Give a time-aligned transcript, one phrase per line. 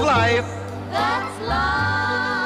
[0.00, 0.48] life.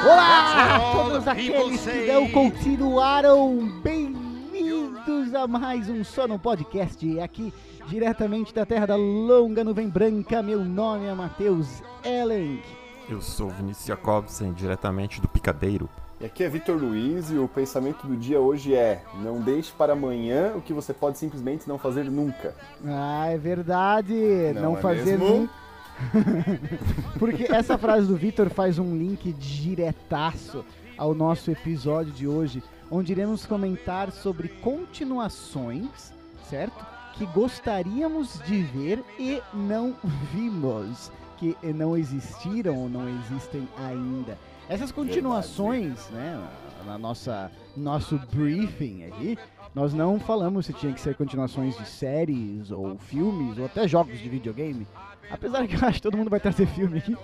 [0.05, 3.69] Olá a todos aqueles que não continuaram.
[3.81, 7.19] Bem-vindos a mais um Sono Podcast.
[7.19, 7.53] Aqui,
[7.87, 10.43] diretamente da terra da longa nuvem branca.
[10.43, 12.61] Meu nome é Matheus Ellen.
[13.09, 15.89] Eu sou Vinícius Jacobsen, diretamente do Picadeiro.
[16.19, 19.93] E aqui é Vitor Luiz e o pensamento do dia hoje é: não deixe para
[19.93, 22.53] amanhã o que você pode simplesmente não fazer nunca.
[22.85, 24.13] Ah, é verdade.
[24.55, 25.27] Não, Não é fazer mesmo?
[25.27, 25.64] nunca.
[27.19, 30.65] Porque essa frase do Vitor faz um link diretaço
[30.97, 36.13] ao nosso episódio de hoje, onde iremos comentar sobre continuações,
[36.49, 36.85] certo?
[37.13, 39.95] Que gostaríamos de ver e não
[40.33, 44.37] vimos, que não existiram ou não existem ainda.
[44.67, 46.41] Essas continuações, né,
[46.85, 49.37] na nossa nosso briefing aqui,
[49.73, 54.17] nós não falamos se tinha que ser continuações de séries ou filmes ou até jogos
[54.19, 54.87] de videogame.
[55.29, 57.17] Apesar que eu acho que todo mundo vai trazer filme aqui.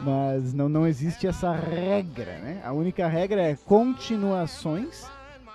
[0.00, 2.60] Mas não, não existe essa regra, né?
[2.64, 5.06] A única regra é continuações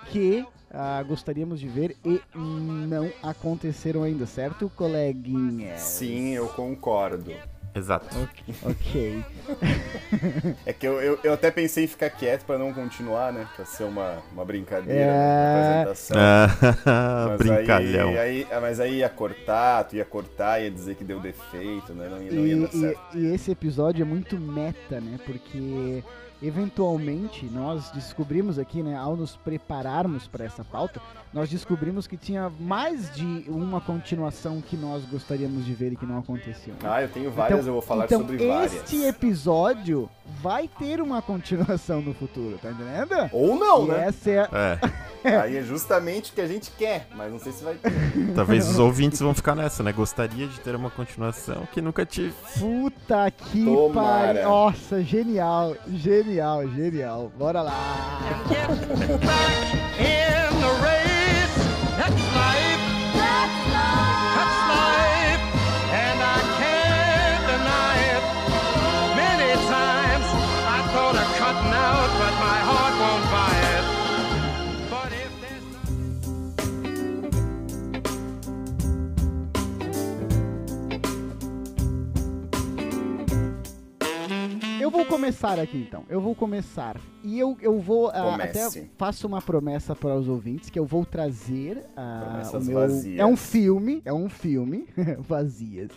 [0.06, 5.76] que ah, gostaríamos de ver e não aconteceram ainda, certo, coleguinha?
[5.78, 7.32] Sim, eu concordo.
[7.74, 8.06] Exato.
[8.64, 9.24] Ok.
[10.66, 13.46] É que eu, eu, eu até pensei em ficar quieto para não continuar, né?
[13.54, 15.06] Pra ser uma, uma brincadeira, É.
[15.06, 15.54] né?
[15.54, 16.16] uma apresentação.
[16.20, 18.08] Ah, Mas Brincalhão.
[18.10, 21.92] Aí, aí, ah, mas aí ia cortar, tu ia cortar, ia dizer que deu defeito,
[21.94, 22.08] né?
[22.08, 23.00] Não ia, não ia E, dar certo.
[23.14, 25.18] e- e esse episódio é muito meta, né?
[25.24, 26.02] Porque
[26.42, 31.00] eventualmente nós descobrimos aqui, né, ao nos prepararmos para essa pauta,
[31.32, 36.04] nós descobrimos que tinha mais de uma continuação que nós gostaríamos de ver e que
[36.06, 36.74] não aconteceu.
[36.82, 36.88] né?
[36.90, 38.74] Ah, eu tenho várias, Então- eu vou falar então, sobre várias.
[38.74, 40.08] este episódio
[40.42, 43.30] vai ter uma continuação no futuro, tá entendendo?
[43.32, 44.04] Ou não, e né?
[44.08, 44.48] essa é a...
[44.52, 44.80] É,
[45.42, 47.92] Aí é justamente o que a gente quer, mas não sei se vai ter.
[48.34, 49.92] talvez os ouvintes vão ficar nessa, né?
[49.92, 52.32] Gostaria de ter uma continuação que nunca tive.
[52.58, 54.42] Puta que pariu.
[54.44, 57.30] Nossa, genial, genial, genial.
[57.38, 57.74] Bora lá.
[58.48, 60.99] Get back in the
[62.00, 62.10] race.
[62.10, 62.82] That's life.
[63.14, 64.69] That's life.
[85.38, 86.04] Começar aqui então.
[86.08, 86.96] Eu vou começar.
[87.22, 88.78] E eu, eu vou Comece.
[88.78, 93.18] até faço uma promessa para os ouvintes que eu vou trazer ah, o meu vazias.
[93.18, 94.86] é um filme, é um filme
[95.20, 95.90] vazias.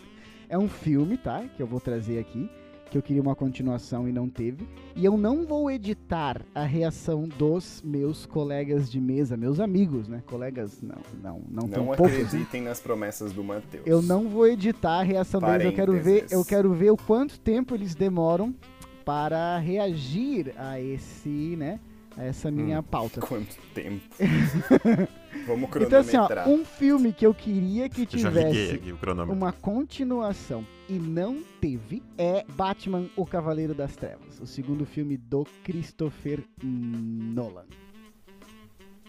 [0.48, 1.42] É um filme, tá?
[1.56, 2.48] Que eu vou trazer aqui,
[2.90, 4.68] que eu queria uma continuação e não teve.
[4.94, 10.22] E eu não vou editar a reação dos meus colegas de mesa, meus amigos, né?
[10.26, 12.06] Colegas não, não, não Não poucos.
[12.06, 13.84] acreditem nas promessas do Matheus.
[13.86, 16.32] Eu não vou editar a reação deles, eu quero ver, Parênteses.
[16.32, 18.54] eu quero ver o quanto tempo eles demoram
[19.04, 21.78] para reagir a esse, né,
[22.16, 23.20] a essa minha pauta.
[23.26, 24.02] Quanto tempo?
[25.46, 26.48] Vamos Então assim, ó, cronometrar.
[26.48, 28.80] um filme que eu queria que tivesse
[29.28, 35.44] uma continuação e não teve é Batman: O Cavaleiro das Trevas, o segundo filme do
[35.64, 37.66] Christopher Nolan.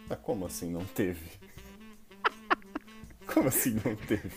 [0.09, 1.25] Mas como assim não teve?
[3.25, 4.29] Como assim não teve?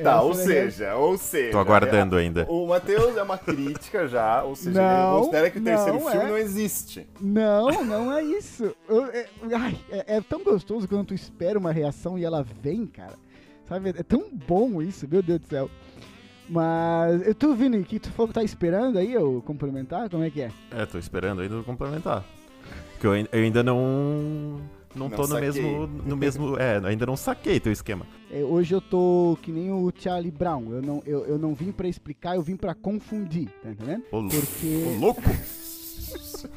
[0.00, 1.52] Tá, ou é seja, ou seja.
[1.52, 2.46] Tô aguardando é- ainda.
[2.48, 6.10] O Matheus é uma crítica já, ou seja, Não, ele considera que o terceiro não
[6.10, 6.28] filme é.
[6.28, 7.06] não existe.
[7.20, 8.74] Não, não é isso.
[8.88, 12.86] Eu- é, ai, é- é tão gostoso quando tu espera uma reação e ela vem,
[12.86, 13.14] cara.
[13.68, 13.90] Sabe?
[13.90, 15.70] É tão bom isso, meu Deus do céu.
[16.48, 20.10] Mas, eu tu, Vini, que tu falou que tá esperando aí eu complementar?
[20.10, 20.50] Como é que é?
[20.70, 22.24] É, tô esperando ainda complementar.
[22.92, 24.60] Porque eu, eu ainda não.
[24.94, 25.86] Não, Não tô no mesmo.
[25.86, 26.58] No mesmo.
[26.58, 28.06] É, ainda não saquei teu esquema.
[28.30, 30.70] É, hoje eu tô que nem o Charlie Brown.
[30.72, 34.04] Eu não, eu, eu não vim pra explicar, eu vim pra confundir, tá entendendo?
[34.12, 35.22] Ô, Porque, ô, louco!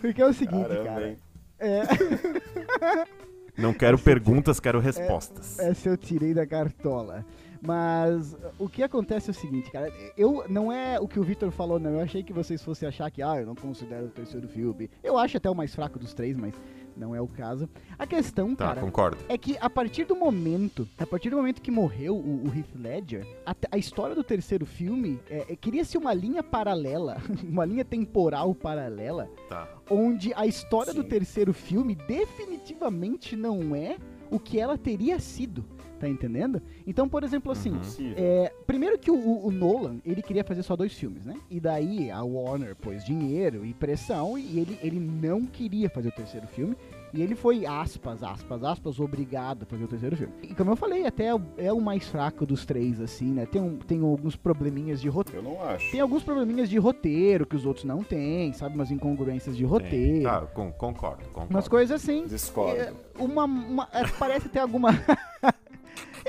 [0.00, 1.08] porque é o seguinte, Caramba, cara.
[1.08, 1.16] hein?
[1.58, 1.82] É,
[3.60, 5.58] Não quero perguntas, quero respostas.
[5.58, 7.24] essa eu tirei da cartola.
[7.62, 9.92] Mas o que acontece é o seguinte, cara.
[10.16, 11.90] Eu não é o que o Victor falou, não.
[11.90, 14.88] Eu achei que vocês fossem achar que, ah, eu não considero o terceiro filme.
[15.04, 16.54] Eu acho até o mais fraco dos três, mas
[16.96, 17.68] não é o caso.
[17.98, 19.18] A questão, Tá, cara, concordo.
[19.28, 22.74] é que a partir do momento, a partir do momento que morreu o, o Heath
[22.74, 27.84] Ledger, a, a história do terceiro filme é, é, cria-se uma linha paralela, uma linha
[27.84, 29.68] temporal paralela, Tá.
[29.90, 31.08] onde a história do Sim.
[31.08, 33.96] terceiro filme definitivamente não é
[34.30, 35.64] o que ela teria sido,
[36.00, 36.60] tá entendendo?
[36.86, 38.14] Então, por exemplo, assim, Uhum.
[38.16, 41.36] É, primeiro que o, o- Nolan, ele queria fazer só dois filmes, né?
[41.50, 46.12] E daí a Warner pôs dinheiro e pressão e ele, ele não queria fazer o
[46.12, 46.74] terceiro filme.
[47.12, 50.32] E ele foi, aspas, aspas, aspas, obrigado a fazer o terceiro filme.
[50.44, 53.46] E como eu falei, até é o- mais fraco dos três, assim, né?
[53.46, 55.44] Tem, um, tem alguns probleminhas de roteiro.
[55.44, 55.90] Eu não acho.
[55.90, 58.76] Tem alguns probleminhas de roteiro que os outros não têm, sabe?
[58.76, 60.28] Umas incongruências de roteiro.
[60.28, 61.50] Ah, con- concordo, concordo.
[61.52, 62.26] Umas coisas assim.
[62.26, 62.80] Discordo.
[62.80, 64.90] É, uma, uma- é, parece ter alguma.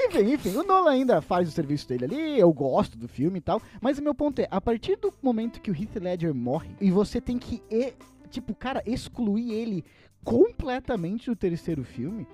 [0.07, 3.41] enfim, enfim, o Nolan ainda faz o serviço dele ali, eu gosto do filme e
[3.41, 3.61] tal.
[3.81, 6.89] Mas o meu ponto é, a partir do momento que o Heath Ledger morre, e
[6.91, 7.93] você tem que, e-
[8.29, 9.83] tipo, cara, excluir ele
[10.23, 12.27] completamente do terceiro filme,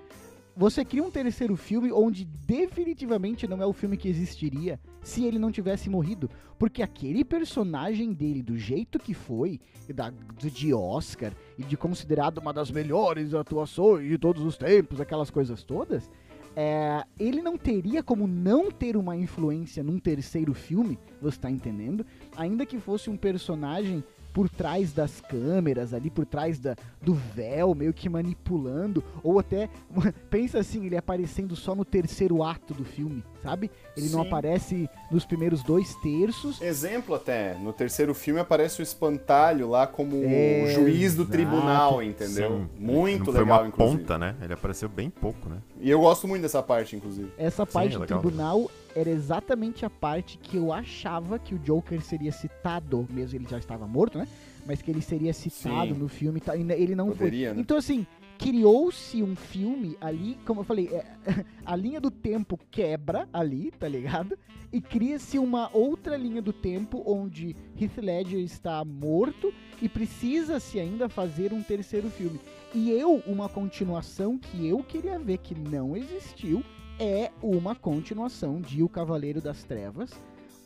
[0.56, 5.38] você cria um terceiro filme onde definitivamente não é o filme que existiria se ele
[5.38, 6.28] não tivesse morrido.
[6.58, 9.60] Porque aquele personagem dele, do jeito que foi,
[9.94, 15.30] da, de Oscar, e de considerado uma das melhores atuações de todos os tempos, aquelas
[15.30, 16.10] coisas todas,
[16.60, 22.04] é, ele não teria como não ter uma influência num terceiro filme, você tá entendendo?
[22.36, 24.02] Ainda que fosse um personagem
[24.32, 29.70] por trás das câmeras, ali por trás da, do véu, meio que manipulando, ou até,
[30.28, 33.70] pensa assim, ele aparecendo só no terceiro ato do filme, sabe?
[33.96, 34.28] Ele não Sim.
[34.28, 36.60] aparece nos primeiros dois terços.
[36.60, 40.80] Exemplo até, no terceiro filme aparece o espantalho lá como Exato.
[40.82, 42.50] juiz do tribunal, entendeu?
[42.50, 42.68] Sim.
[42.78, 43.98] Muito Não foi legal, uma inclusive.
[43.98, 44.34] ponta, né?
[44.42, 45.58] Ele apareceu bem pouco, né?
[45.80, 47.30] E eu gosto muito dessa parte, inclusive.
[47.38, 51.58] Essa Sim, parte é do tribunal era exatamente a parte que eu achava que o
[51.58, 54.26] Joker seria citado, mesmo ele já estava morto, né?
[54.66, 56.00] Mas que ele seria citado Sim.
[56.00, 56.42] no filme,
[56.76, 57.56] ele não Poderia, foi.
[57.56, 57.60] né?
[57.62, 58.06] Então assim,
[58.38, 61.04] criou-se um filme ali, como eu falei, é,
[61.66, 64.38] a linha do tempo quebra ali, tá ligado?
[64.72, 69.52] E cria-se uma outra linha do tempo onde Heath Ledger está morto
[69.82, 72.38] e precisa-se ainda fazer um terceiro filme.
[72.74, 76.62] E eu, uma continuação que eu queria ver que não existiu,
[76.98, 80.10] é uma continuação de O Cavaleiro das Trevas,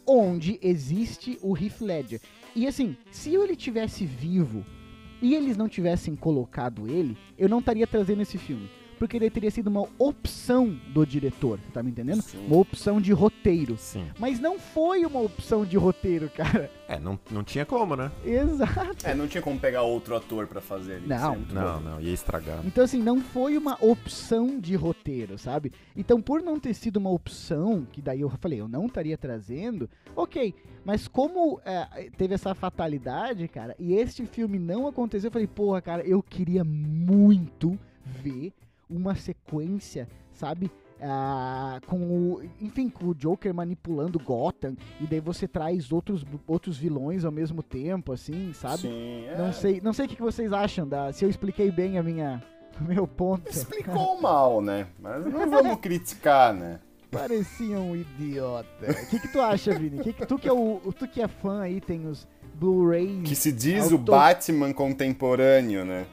[0.06, 2.20] onde existe o Heath Ledger.
[2.54, 4.64] E assim, se ele tivesse vivo
[5.22, 8.68] e eles não tivessem colocado ele, eu não estaria trazendo esse filme.
[9.02, 12.22] Porque ele teria sido uma opção do diretor, tá me entendendo?
[12.22, 12.46] Sim.
[12.46, 13.76] Uma opção de roteiro.
[13.76, 14.06] Sim.
[14.16, 16.70] Mas não foi uma opção de roteiro, cara.
[16.86, 18.12] É, não, não tinha como, né?
[18.24, 19.04] Exato.
[19.04, 21.08] É, não tinha como pegar outro ator pra fazer ali.
[21.08, 21.34] Não.
[21.52, 21.80] Não, bom.
[21.80, 22.64] não, ia estragar.
[22.64, 25.72] Então, assim, não foi uma opção de roteiro, sabe?
[25.96, 29.90] Então, por não ter sido uma opção, que daí eu falei, eu não estaria trazendo,
[30.14, 30.54] ok.
[30.84, 35.82] Mas como é, teve essa fatalidade, cara, e este filme não aconteceu, eu falei, porra,
[35.82, 38.52] cara, eu queria muito ver
[38.94, 40.70] uma sequência, sabe?
[41.00, 46.78] Ah, com o, enfim, com o Joker manipulando Gotham, e daí você traz outros, outros
[46.78, 48.82] vilões ao mesmo tempo, assim, sabe?
[48.82, 49.36] Sim, é.
[49.36, 52.40] Não sei, não sei o que vocês acham da, se eu expliquei bem a minha,
[52.80, 53.50] o meu ponto.
[53.50, 54.86] Explicou mal, né?
[55.00, 56.78] Mas não vamos criticar, né?
[57.10, 58.90] Parecia um idiota.
[58.90, 60.02] O que que tu acha, Vini?
[60.02, 63.22] Que que, tu que é o, tu que é fã aí tem os Blu-rays.
[63.28, 66.06] Que se diz o Auto- Batman contemporâneo, né?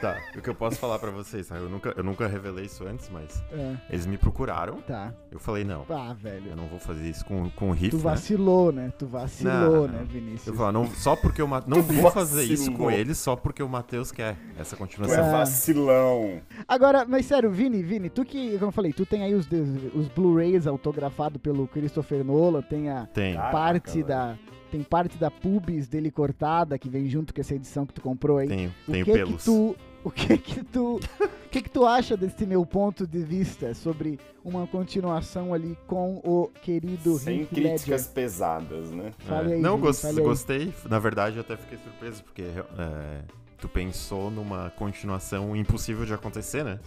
[0.00, 1.56] Tá, o que eu posso falar pra vocês, tá?
[1.56, 4.80] Eu nunca, eu nunca revelei isso antes, mas Ah, eles me procuraram.
[4.82, 5.12] tá.
[5.30, 6.56] Eu falei, não, Ah, eu velho.
[6.56, 8.02] não vou fazer isso com, com o Riff, Tu né?
[8.02, 8.92] vacilou, né?
[8.98, 10.04] Tu vacilou, Não, né.
[10.08, 10.46] Vinícius?
[10.46, 12.90] Eu falo, não, só porque eu ma- não Tu vou fazer isso com vacilou.
[12.90, 15.24] ele, só porque o Matheus quer essa Tu continuação.
[15.24, 16.40] é vacilão.
[16.68, 19.46] Agora, mas sério, Vini, Vini, tu que, como eu falei, tu tem aí os,
[19.94, 23.34] os Blu-rays autografados pelo Christopher Nolan, tem a Tem.
[23.34, 24.38] Caraca, parte velho.
[24.74, 28.38] Tem parte da pubis dele cortada que vem junto com essa edição que tu comprou
[28.38, 28.48] aí.
[28.48, 29.36] Tenho, o tenho que pelos.
[29.36, 33.22] que tu o que que tu o que que tu acha desse meu ponto de
[33.22, 38.12] vista sobre uma continuação ali com o querido Sem Heath críticas Ledger?
[38.12, 39.12] pesadas, né?
[39.28, 39.32] É.
[39.34, 40.24] aí, não, Vini, gos- fale aí.
[40.26, 40.74] gostei.
[40.90, 43.22] Na verdade, eu até fiquei surpreso, porque é,
[43.64, 46.78] tu pensou numa continuação impossível de acontecer, né?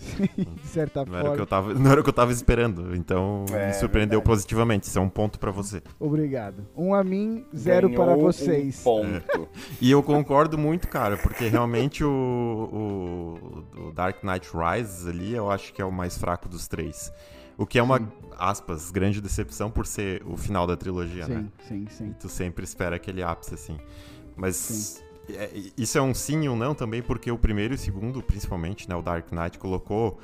[0.62, 1.41] de certa Não era, o que forma.
[1.41, 2.96] eu tava, não era o que eu tava esperando.
[2.96, 4.25] Então, É, me surpreendeu verdade.
[4.29, 4.84] positivamente.
[4.88, 5.81] Isso é um ponto pra você.
[6.00, 6.63] Obrigado.
[6.75, 8.81] Um a mim, zero Ganhou para um vocês.
[8.84, 9.48] ponto.
[9.81, 12.10] E eu concordo muito, cara, porque realmente o,
[13.77, 17.12] o, o Dark Knight Rises ali, eu acho que é o mais fraco dos três.
[17.57, 18.07] O que é uma, Sim.
[18.38, 21.46] aspas, grande decepção por ser o final da trilogia, né?
[21.67, 22.10] Sim, sim, sim.
[22.12, 23.77] E tu sempre espera aquele ápice, assim.
[24.36, 25.07] Mas é,
[25.77, 28.88] isso é um sim e um não também, porque o primeiro e o segundo, principalmente,
[28.89, 28.96] né?
[28.96, 30.19] O Dark Knight colocou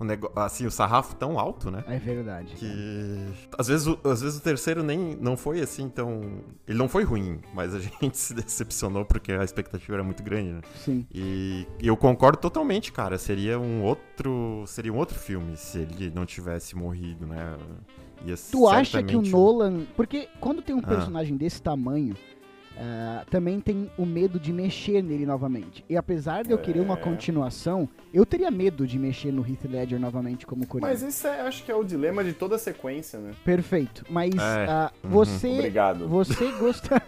[0.00, 0.30] o nego...
[0.36, 1.82] assim, o sarrafo tão alto, né?
[1.88, 2.54] É verdade.
[2.54, 3.26] Que
[3.58, 6.20] às vezes, o, às vezes o terceiro nem não foi assim tão.
[6.66, 10.50] Ele não foi ruim, mas a gente se decepcionou porque a expectativa era muito grande,
[10.52, 10.60] né?
[10.84, 11.04] Sim.
[11.12, 13.18] E eu concordo totalmente, cara.
[13.18, 14.64] Seria um outro.
[14.66, 17.56] Seria um outro filme se ele não tivesse morrido, né?
[18.24, 19.84] Ia Tu acha que o Nolan.
[19.96, 20.86] Porque quando tem um Ah.
[20.88, 22.16] personagem desse tamanho,
[22.80, 25.84] ah, também tem o medo de mexer nele novamente.
[25.88, 26.96] E apesar de eu querer uma É.
[26.96, 30.88] continuação, eu teria medo de mexer no Heath Ledger novamente como Coringa.
[30.88, 33.32] Mas isso é, acho que é o dilema de toda a sequência, né?
[33.44, 34.04] Perfeito.
[34.08, 34.90] Mas É.
[35.04, 35.10] Uhum.
[35.10, 35.48] você.
[35.48, 36.06] Obrigado.
[36.08, 37.02] Você gosta.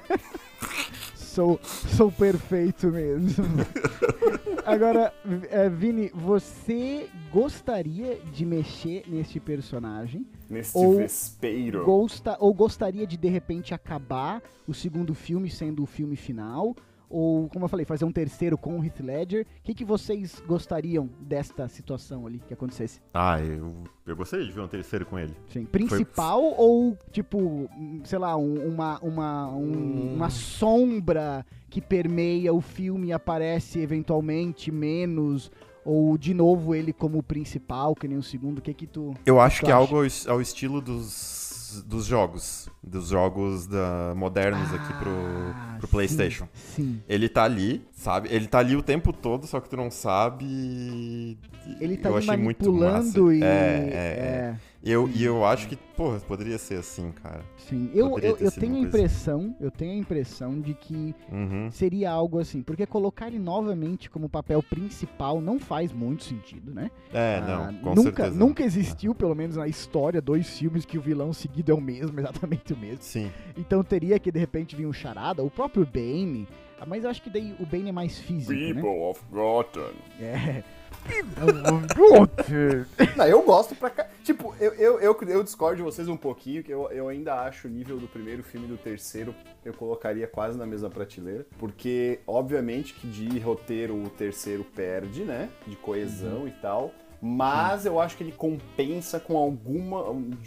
[1.14, 3.44] sou, sou perfeito mesmo.
[4.70, 5.12] Agora,
[5.50, 10.26] é, Vini, você gostaria de mexer neste personagem?
[10.48, 11.84] Neste Ou- vespeiro.
[11.84, 16.74] Gosta, ou gostaria de, de repente, acabar o segundo filme sendo o filme final?
[17.10, 19.44] Ou, como eu falei, fazer um terceiro com o Heath Ledger?
[19.58, 23.00] O que, que vocês gostariam desta situação ali que acontecesse?
[23.12, 23.74] Ah, eu,
[24.06, 25.34] eu gostaria de ver um terceiro com ele.
[25.48, 27.68] Sim, principal ou, tipo,
[28.04, 30.12] sei lá, um- uma, uma, um- Hum.
[30.14, 35.50] uma sombra que permeia o filme e aparece eventualmente menos?
[35.84, 38.58] Ou, de novo, ele como principal, que nem o segundo?
[38.58, 39.14] O que que tu...
[39.26, 42.68] Eu acho que é algo ao, ao estilo dos, dos jogos.
[42.82, 46.48] Dos jogos da, modernos aqui pro, Ah, pro sim, PlayStation.
[46.54, 47.02] Sim.
[47.06, 48.28] Ele tá ali, sabe?
[48.32, 51.36] Ele tá ali o tempo todo, só que tu não sabe.
[51.80, 53.18] Ele tá eu achei muito massa.
[53.32, 53.42] e...
[53.42, 54.56] É, é, é.
[54.56, 54.56] é.
[54.82, 57.42] Eu, e eu acho que, porra, poderia ser assim, cara.
[57.68, 61.68] Sim, eu, eu, eu tenho a impressão, eu tenho a impressão de que Uhum.
[61.70, 66.90] seria algo assim, porque colocar ele novamente como papel principal não faz muito sentido, né?
[67.12, 68.30] É, Ah, não, com nunca, certeza.
[68.38, 72.16] nunca existiu, pelo menos na história, dois filmes que o vilão seguido é o mesmo,
[72.18, 73.02] exatamente mesmo.
[73.02, 73.30] Sim.
[73.56, 76.46] Então teria que de repente vir um charada, o próprio Bane,
[76.86, 78.74] mas eu acho que daí o Bane é mais físico, né?
[78.74, 79.92] People of Gotham.
[80.20, 80.62] É.
[83.16, 84.06] Não, eu gosto pra cá.
[84.22, 87.68] Tipo, eu, eu, eu, eu discordo de vocês um pouquinho, que eu, eu ainda acho
[87.68, 89.34] o nível do primeiro filme e do terceiro
[89.64, 91.46] eu colocaria quase na mesma prateleira.
[91.58, 95.48] Porque, obviamente, que de roteiro o terceiro perde, né?
[95.66, 96.92] De coesão e tal.
[97.22, 100.04] Mas eu acho que ele compensa com alguma.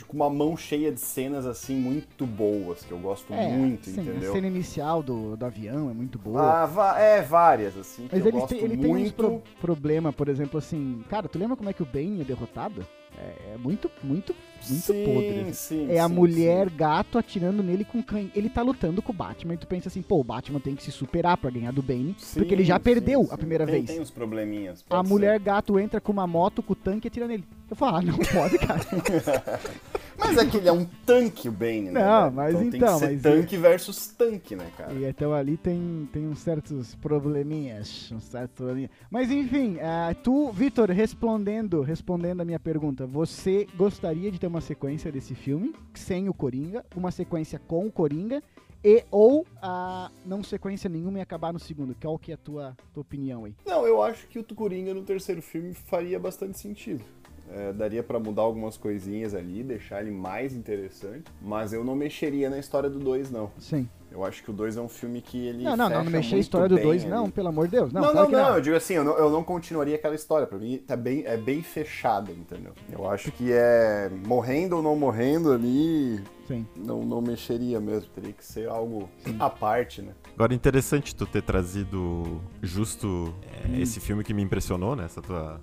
[0.08, 4.00] com uma mão cheia de cenas assim muito boas, que eu gosto É, muito, sim,
[4.00, 4.32] a entendeu?
[4.34, 6.64] cena inicial do, do avião é muito boa.
[6.66, 8.08] Ah, é, várias, assim.
[8.12, 9.14] Mas eu ele, gosto tem, ele tem uns muito.
[9.16, 12.86] pro, problema, por exemplo, assim, cara, tu lembra como é que o Bane é derrotado?
[13.18, 14.36] É, é muito, muito,
[14.70, 15.40] muito sim, podre.
[15.50, 15.54] assim.
[15.54, 16.76] Sim, É a sim, mulher sim.
[16.76, 18.26] gato atirando nele com can...
[18.36, 20.84] Ele tá lutando com o Batman e tu pensa assim, pô, o Batman tem que
[20.84, 23.86] se superar pra ganhar do Bane, porque ele já perdeu a primeira Tem- vez.
[23.88, 24.84] Tem uns probleminhas.
[24.90, 25.10] A ser.
[25.10, 27.44] mulher gato entra com uma moto, com o tanque e atira nele.
[27.70, 28.82] Eu falo, ah, não pode, cara.
[30.18, 32.04] Mas é que ele é um tanque, o Bane, né?
[32.04, 34.94] Não, mas tem então, que ser mas- tanque versus tanque, né, cara?
[34.94, 38.92] E então ali tem, tem uns certos probleminhas, uns certos probleminhas.
[39.10, 44.62] Mas enfim, ah, tu, Vitor, respondendo, respondendo a minha pergunta, você gostaria de ter uma
[44.62, 48.42] sequência desse filme sem o Coringa, uma sequência com o Coringa
[48.84, 51.96] e ou ah, não sequência nenhuma e acabar no segundo?
[52.00, 53.56] Qual que é a tua, tua opinião aí?
[53.66, 57.04] Não, eu acho que o Coringa no terceiro filme faria bastante sentido.
[57.52, 62.50] É, daria pra mudar algumas coisinhas ali, deixar ele mais interessante, mas eu não mexeria
[62.50, 63.52] na história do 2, não.
[63.60, 63.88] Sim.
[64.12, 65.64] Eu acho que o 2 é um filme que ele.
[65.64, 67.12] Não, não, não, fecha não mexer a história do bem 2, ali.
[67.12, 67.92] não, pelo amor de Deus.
[67.92, 70.16] Não, Não, claro não, que não, eu digo assim, eu não, eu não continuaria aquela
[70.16, 70.48] história.
[70.48, 72.74] Pra mim, tá bem, é bem fechada, entendeu?
[72.92, 76.66] Eu acho que é morrendo ou não morrendo ali, Sim.
[76.76, 78.08] não, não mexeria mesmo.
[78.16, 79.10] Teria que ser algo
[79.40, 80.14] à parte, né?
[80.34, 83.34] Agora, interessante tu ter trazido justo
[83.64, 83.82] é, Hum.
[83.82, 85.06] esse filme que me impressionou, né?
[85.06, 85.60] Essa tua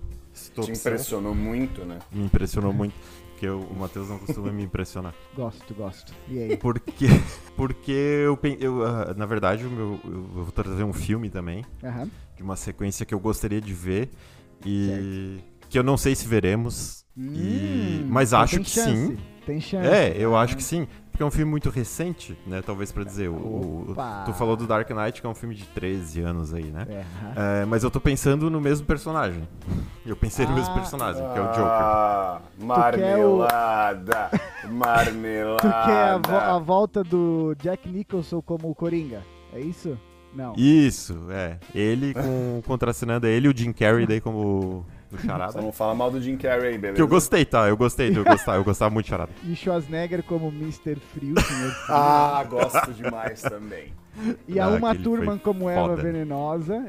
[0.49, 0.75] Te opção.
[0.75, 1.99] impressionou muito, né?
[2.13, 2.95] Me impressionou muito.
[3.31, 5.15] Porque eu- o Matheus não costuma me impressionar.
[5.35, 6.13] Gosto, gosto.
[6.29, 6.57] E aí?
[6.57, 7.07] Porque,
[7.57, 12.11] porque eu, eu ah, na verdade, o meu, eu vou trazer um filme também, Aham.
[12.37, 14.11] de uma sequência que eu gostaria de ver
[14.65, 17.05] e que eu não sei se veremos.
[17.17, 19.17] E- mas então acho que chance, sim.
[19.47, 19.89] Tem chance.
[19.89, 20.43] É, eu Ah.
[20.43, 20.87] acho que sim.
[21.21, 22.63] Porque é um filme muito recente, né?
[22.65, 23.29] Talvez pra dizer.
[23.29, 26.65] O, o- tu falou do Dark Knight, que é um filme de 13 anos aí,
[26.65, 26.87] né?
[27.37, 27.61] É.
[27.61, 29.47] É, mas eu tô pensando no mesmo personagem.
[30.07, 30.79] Eu pensei no mesmo Ah.
[30.79, 31.63] personagem, que é o Joker.
[31.63, 34.31] Ah, marmelada,
[34.71, 35.59] marmelada.
[35.61, 39.21] Tu quer a, vo- a volta do Jack Nicholson como o Coringa?
[39.53, 39.99] É isso?
[40.35, 40.55] Não.
[40.57, 41.59] Isso, é.
[41.75, 45.61] Ele com contracenando ele e o Jim Carrey daí como o Só charada.
[45.61, 46.97] não fala mal do Jim Carrey, beleza?
[46.97, 47.69] Que eu gostei, tá?
[47.69, 49.31] Eu gostei, eu gostava, eu gostava muito de charada.
[49.45, 50.97] E Schwarzenegger como Mr.
[51.13, 51.77] Frio, senhor.
[51.89, 53.93] Ah, gosto demais também.
[54.47, 55.97] e a Ah, Uma Turman como Eva.
[55.97, 56.85] Venenosa.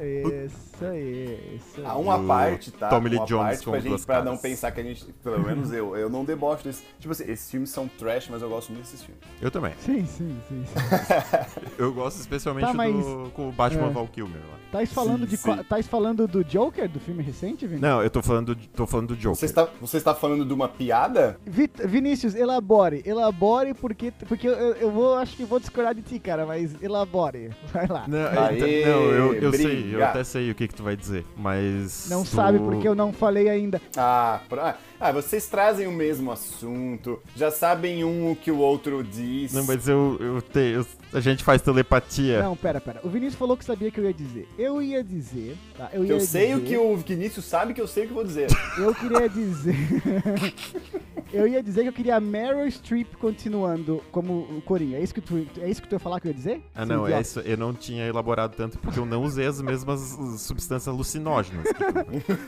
[0.82, 1.86] Isso aí, isso aí.
[1.86, 2.88] Ah, uma O parte, tá?
[2.88, 5.72] Tommy Lee uma Jones parte pra, gente, pra não pensar que a gente, pelo menos
[5.72, 6.82] eu, eu não debocho desse.
[6.98, 9.22] Tipo assim, esses filmes são trash, mas eu gosto muito desses filmes.
[9.40, 9.72] Eu também.
[9.80, 10.64] Sim, sim, sim.
[10.66, 11.62] sim.
[11.78, 13.90] Eu gosto especialmente Tá, mas- do com o Batman É.
[13.90, 14.58] Val Kilmer lá.
[14.70, 15.56] Tais falando, Sim, de, sim.
[15.68, 17.80] tais falando do Joker, do filme recente, Vinícius?
[17.82, 19.36] Não, eu tô falando, tô falando do Joker.
[19.38, 21.38] Você está, você está falando de uma piada?
[21.44, 23.02] Vit- Vinícius, elabore.
[23.04, 27.50] Elabore porque, porque eu, eu vou, acho que vou discordar de ti, cara, mas elabore.
[27.72, 28.04] Vai lá.
[28.08, 30.96] Não, Aê, então- não, eu, eu sei, eu até sei o que que tu vai
[30.96, 32.08] dizer, mas...
[32.10, 33.80] Não tu- sabe porque eu não falei ainda.
[33.96, 39.04] Ah, pra- ah, vocês trazem o mesmo assunto, já sabem um o que o outro
[39.04, 39.52] diz.
[39.52, 42.42] Não, mas eu, eu, te, eu- a gente faz telepatia.
[42.42, 43.00] Não, pera, pera.
[43.02, 44.48] O Vinícius falou que sabia que eu ia dizer.
[44.58, 45.90] Eu ia dizer, tá?
[45.92, 48.12] Eu, ia eu sei o dizer- que o Vinícius sabe que eu sei o que
[48.12, 48.48] eu vou dizer.
[48.78, 49.74] Eu queria dizer
[51.32, 54.98] Eu ia dizer que eu queria a Meryl Streep continuando como o Coringa.
[54.98, 56.62] É isso que tu, é isso que tu ia falar que eu ia dizer?
[56.74, 57.40] Ah, Seu não, é isso.
[57.40, 60.00] Eu não tinha elaborado tanto porque eu não usei as mesmas
[60.38, 61.64] substâncias alucinógenas.
[61.64, 61.72] que
[62.34, 62.38] tu-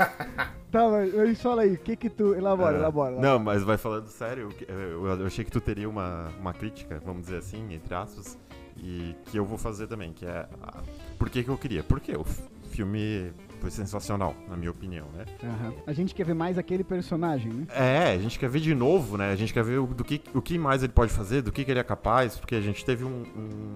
[0.70, 2.34] Tá, mas, mas fala aí, o que que tu...
[2.34, 3.12] Elabora, Ah, elabora.
[3.12, 3.26] elabora.
[3.32, 4.50] Não, mas vai falando sério.
[4.68, 8.36] Eu, eu achei que tu teria uma, uma crítica, vamos dizer assim, entre aspas,
[8.84, 10.46] e que eu vou fazer também, que é.
[10.62, 10.82] a-
[11.18, 11.82] Por que, que eu queria?
[11.82, 12.24] Porque o
[12.70, 15.24] filme foi sensacional, na minha opinião, né?
[15.42, 15.72] Aham.
[15.86, 17.66] A gente quer ver mais aquele personagem, né?
[17.70, 19.30] É, a gente quer ver de novo, né?
[19.32, 21.64] A gente quer ver o, do que, o que mais ele pode fazer, do que,
[21.64, 23.74] que ele é capaz, porque a gente teve um- um-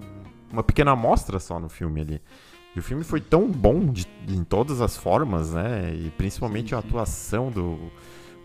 [0.51, 2.21] uma pequena amostra só no filme ali.
[2.75, 5.91] E o filme foi tão bom de- em todas as formas, né?
[5.95, 6.87] E principalmente Sim, a sim.
[6.87, 7.77] atuação do,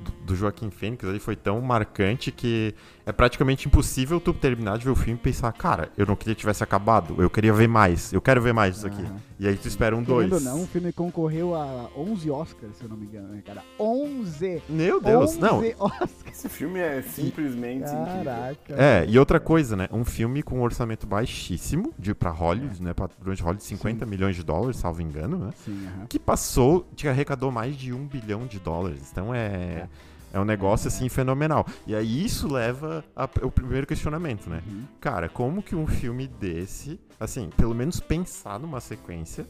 [0.03, 2.75] do, do Joaquim Fênix ali foi tão marcante que
[3.07, 6.35] é praticamente impossível tu terminar de ver o filme e pensar, cara, eu não queria
[6.35, 9.03] que tivesse acabado, eu queria ver mais, eu quero ver mais disso aqui.
[9.03, 9.17] Aham.
[9.39, 10.45] E aí tu espera um Querendo dois.
[10.45, 13.63] não, o filme concorreu a 11 Oscars, se eu não me engano, né, cara?
[13.79, 14.63] 11!
[14.69, 15.59] Meu Deus, 11 não.
[15.79, 16.11] Oscars!
[16.31, 18.25] Esse filme é simplesmente incrível.
[18.25, 18.75] Caraca.
[18.77, 19.89] É, e outra coisa, né?
[19.93, 22.95] Um filme com um orçamento baixíssimo de, pra Hollywood, né?
[22.95, 25.51] Pra, durante Hollywood, 50 milhões de dólares, salvo engano, né?
[25.65, 26.07] Sim, aham.
[26.07, 29.09] Que passou, que arrecadou mais de um bilhão de dólares.
[29.13, 29.45] Então é.
[29.45, 29.89] É
[30.41, 31.67] um negócio assim fenomenal.
[31.87, 34.63] E aí isso leva ao primeiro questionamento, né?
[34.67, 34.85] Uhum.
[35.01, 39.47] Cara, como que um filme desse, assim, pelo menos pensar numa sequência,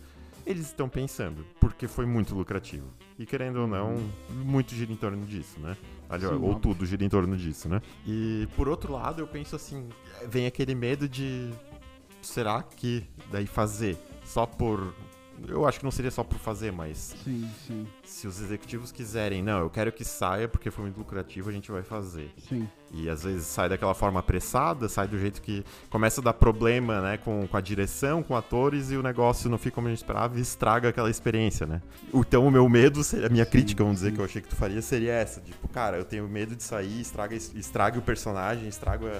[0.47, 1.45] eles estão pensando?
[1.59, 2.87] Porque foi muito lucrativo.
[3.19, 3.97] E querendo ou não,
[4.31, 5.77] muito gira em torno disso, né?
[6.09, 6.61] Ali, Sim, ou óbvio.
[6.61, 7.81] tudo gira em torno disso, né?
[8.07, 9.89] E por outro lado, eu penso assim,
[10.29, 11.51] vem aquele medo de
[12.21, 14.95] será que daí fazer só por
[15.49, 19.43] eu acho que não seria só por fazer, mas Sim, sim, se os executivos quiserem,
[19.43, 22.31] não, eu quero que saia porque foi muito lucrativo, a gente vai fazer.
[22.49, 22.69] sim.
[22.97, 27.01] E às vezes sai daquela forma apressada, sai do jeito que começa a dar problema,
[27.01, 29.99] né, com, com a direção, com atores, e o negócio não fica como a gente
[29.99, 31.83] esperava e estraga aquela experiência, né?
[32.13, 34.55] Então o meu medo, seria- a minha crítica, vamos dizer, que eu achei que tu
[34.55, 35.41] faria, seria essa.
[35.41, 39.11] Tipo, cara, eu tenho medo de sair, estraga, estraga o personagem, estraga,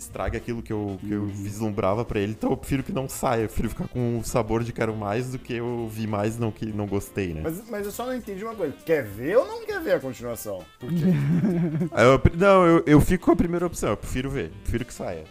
[0.00, 3.42] estraga aquilo que eu, que eu vislumbrava pra ele, então eu prefiro que não saia,
[3.42, 6.50] eu prefiro ficar com o sabor de quero mais do que eu vi mais não
[6.50, 7.42] que não gostei, né?
[7.44, 8.74] Mas, mas eu só não entendi uma coisa.
[8.84, 10.64] Quer ver ou não quer ver a continuação?
[10.78, 10.96] Por quê?
[11.96, 15.24] Eu- não, eu, eu fico com a primeira opção, eu prefiro ver, prefiro que saia.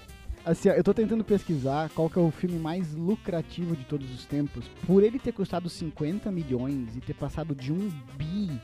[0.45, 4.09] Assim, ó, eu tô tentando pesquisar qual que é o filme mais lucrativo de todos
[4.13, 4.65] os tempos.
[4.87, 8.59] Por ele ter custado 50 milhões e ter passado de um bi,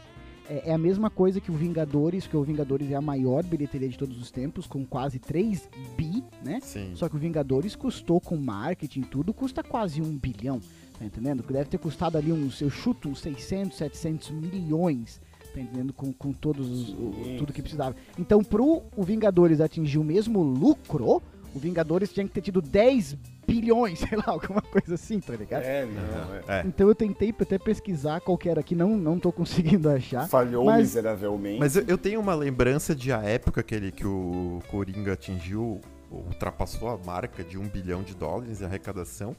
[0.49, 3.89] é, é a mesma coisa que o Vingadores, que o Vingadores é a maior bilheteria
[3.89, 6.59] de todos os tempos, com quase 3 bi, né?
[6.61, 6.91] Sim.
[6.95, 10.59] Só que o Vingadores custou com marketing tudo, custa quase um bilhão,
[10.99, 11.43] tá entendendo?
[11.43, 15.21] Deve ter custado ali uns, eu chuto, uns 600, 700 milhões,
[15.53, 15.93] tá entendendo?
[15.93, 17.95] Com, com todos os, o- tudo que precisava.
[18.17, 21.21] Então, pro o Vingadores atingir o mesmo lucro,
[21.53, 25.63] o Vingadores tinha que ter tido 10 bilhões, sei lá, alguma coisa assim, tá ligado?
[25.63, 26.35] É, não.
[26.55, 26.59] É.
[26.59, 26.63] É.
[26.65, 30.27] Então eu tentei até pesquisar qual que era aqui, não, não tô conseguindo achar.
[30.27, 31.59] Falhou Mas- miseravelmente.
[31.59, 35.79] Mas eu, eu tenho uma lembrança de a época que, ele, que o Coringa atingiu,
[36.11, 39.35] ultrapassou a marca de um bilhão de dólares em arrecadação,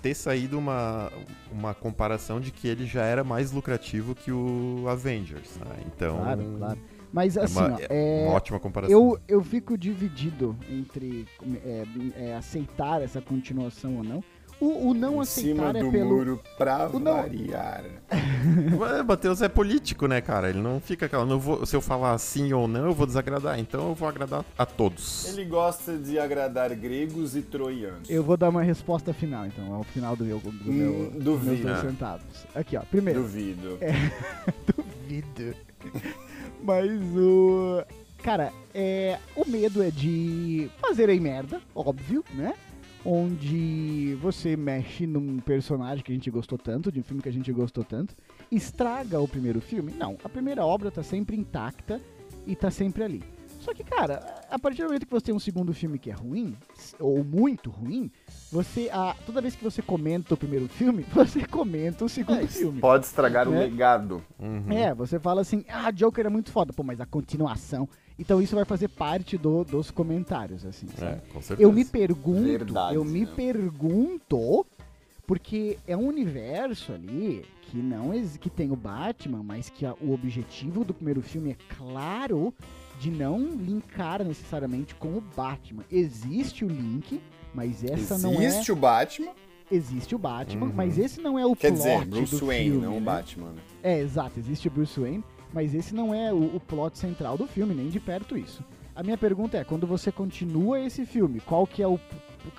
[0.00, 1.10] ter saído uma,
[1.52, 5.76] uma comparação de que ele já era mais lucrativo que o Avengers, né?
[5.86, 6.78] Então, Claro, claro.
[7.12, 8.92] Mas é assim, uma, ó, é é, uma ótima comparação.
[8.98, 11.26] Eu, eu fico dividido entre
[11.64, 11.84] é,
[12.16, 14.24] é, aceitar essa continuação ou não.
[14.60, 16.08] O, o não em cima aceitar é do pelo.
[16.16, 17.84] muro pra O não- É, variar.
[18.78, 20.50] Mas Matheus é político, né, cara?
[20.50, 21.26] Ele não fica aquela.
[21.26, 23.58] Não vou, se eu falar sim ou não, eu vou desagradar.
[23.58, 25.26] Então eu vou agradar a todos.
[25.36, 28.08] Ele gosta de agradar gregos e troianos.
[28.08, 31.24] Eu vou dar uma resposta final, então, ao final do meu, do meu Hum, dos
[31.24, 31.46] duvido.
[31.50, 32.46] meus dois centavos.
[32.54, 32.82] Aqui, ó.
[32.82, 33.78] Primeiro, Duvido.
[34.76, 35.56] duvido.
[36.62, 37.84] Mas o.
[38.22, 42.54] Cara, é, o medo é de fazerem merda, óbvio, né?
[43.04, 47.32] Onde você mexe num personagem que a gente gostou tanto, de um filme que a
[47.32, 48.14] gente gostou tanto,
[48.50, 49.92] estraga o primeiro filme.
[49.92, 52.00] Não, a primeira obra tá sempre intacta
[52.46, 53.24] e tá sempre ali.
[53.62, 56.14] Só que, cara, a partir do momento que você tem um segundo filme que é
[56.14, 56.56] ruim,
[56.98, 58.10] ou muito ruim,
[58.50, 58.90] você.
[58.92, 62.80] A, toda vez que você comenta o primeiro filme, você comenta o segundo filme.
[62.80, 63.60] Pode estragar o Né?
[63.60, 64.20] legado.
[64.40, 64.72] Uhum.
[64.72, 67.88] É, você fala assim, ah, Joker é muito foda, pô, mas a continuação.
[68.18, 70.86] Então isso vai fazer parte do- dos comentários, assim.
[70.96, 71.20] É, sabe?
[71.32, 71.62] com certeza.
[71.62, 73.28] Eu me pergunto, Verdade, eu me né?
[73.34, 74.66] pergunto,
[75.26, 80.12] porque é um universo ali que não que tem o Batman, mas que a- o
[80.12, 82.52] objetivo do primeiro filme é claro
[83.00, 85.84] de não linkar necessariamente com o Batman.
[85.90, 87.20] Existe o link,
[87.54, 89.32] mas essa não é Existe o Batman,
[89.70, 90.72] existe o Batman, Uhum.
[90.74, 93.06] mas esse não é o quer plot dizer, do Bruce Wayne, filme, não o né?
[93.06, 93.48] Batman.
[93.52, 93.62] né?
[93.82, 97.46] É, exato, existe o Bruce Wayne, mas esse não é o, o plot central do
[97.46, 98.62] filme, nem de perto isso.
[98.94, 101.98] A minha pergunta é, quando você continua esse filme, qual que é o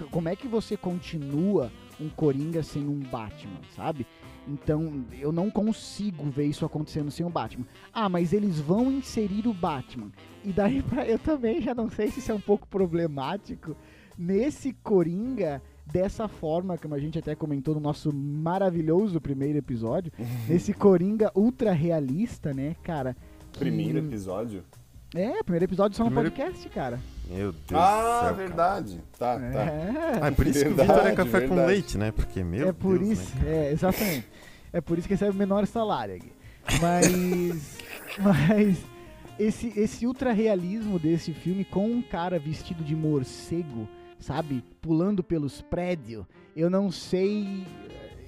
[0.09, 1.69] como é que você continua
[2.03, 4.05] um Coringa sem um Batman, sabe?
[4.47, 7.65] Então, eu não consigo ver isso acontecendo sem o Batman.
[7.93, 10.11] Ah, mas eles vão inserir o Batman.
[10.43, 13.75] E daí pra, eu também já não sei se isso é um pouco problemático
[14.17, 20.11] nesse Coringa dessa forma, como a gente até comentou no nosso maravilhoso primeiro episódio,
[20.47, 23.15] nesse Coringa ultra realista, né, cara?
[23.51, 24.63] que- Primeiro episódio?
[25.15, 26.99] É, primeiro episódio só no Primeiro- podcast, cara.
[27.29, 28.21] Meu Deus do Ah, céu.
[28.21, 28.33] cara.
[28.33, 29.01] verdade.
[29.17, 29.41] Tá, tá.
[29.43, 30.19] É.
[30.21, 31.67] Ah, é por isso que o Verdade, Vitor é café com verdade.
[31.71, 32.11] leite, né?
[32.11, 34.27] Porque, meu é por Deus, isso, né, é, exatamente.
[34.71, 36.31] É por isso que recebe o menor salário aqui.
[36.81, 37.77] Mas,
[38.19, 38.77] mas
[39.39, 43.87] esse, esse ultra realismo desse filme com um cara vestido de morcego,
[44.19, 47.65] sabe, pulando pelos prédios, eu não sei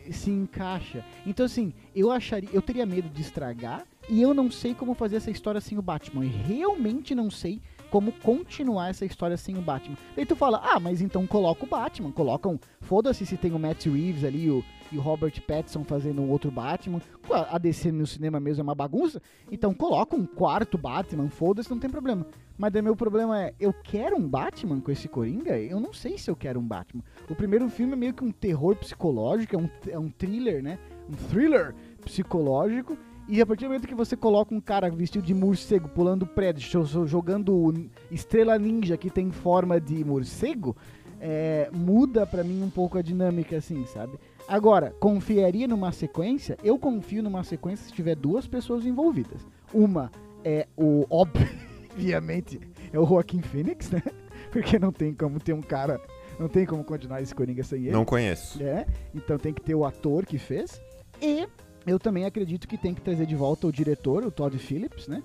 [0.07, 1.03] eh, se encaixa.
[1.25, 5.15] Então assim, eu acharia, eu teria medo de estragar e eu não sei como fazer
[5.17, 6.25] essa história sem o Batman.
[6.25, 7.61] Eu realmente não sei
[7.95, 9.95] como continuar essa história sem o Batman.
[10.17, 13.85] Daí tu fala, ah, mas então coloca o Batman, colocam, foda-se se tem o Matt
[13.85, 17.01] Reeves ali o, e o Robert Pattinson fazendo um outro Batman.
[17.49, 21.79] A DC no cinema mesmo é uma bagunça, então coloca um quarto Batman, foda-se, não
[21.79, 22.27] tem problema.
[22.57, 25.57] Mas daí meu problema é, eu quero um Batman com esse Coringa?
[25.57, 27.01] Eu não sei se eu quero um Batman.
[27.29, 30.77] O primeiro filme é meio que um terror psicológico, é um, é um thriller, né?
[31.09, 32.97] Um thriller psicológico.
[33.27, 36.61] E a partir do momento que você coloca um cara vestido de morcego pulando prédio,
[36.69, 40.75] jo- jo- jogando estrela ninja que tem forma de morcego,
[41.19, 44.19] é, muda pra mim um pouco a dinâmica, assim, sabe?
[44.47, 46.55] Agora, confiaria numa sequência?
[46.63, 49.41] Eu confio numa sequência se tiver duas pessoas envolvidas.
[49.73, 50.11] Uma
[50.43, 52.59] é o, obviamente,
[52.93, 54.03] é o Joaquim Phoenix, né?
[54.51, 55.99] Porque não tem como ter um cara,
[56.39, 57.91] não tem como continuar esse Coringa sem ele.
[57.91, 58.61] Não conheço.
[58.61, 58.85] É,
[59.15, 60.79] então tem que ter o ator que fez.
[61.21, 61.47] E
[61.85, 65.21] eu também acredito que tem que trazer de volta o diretor, o Todd Phillips, né?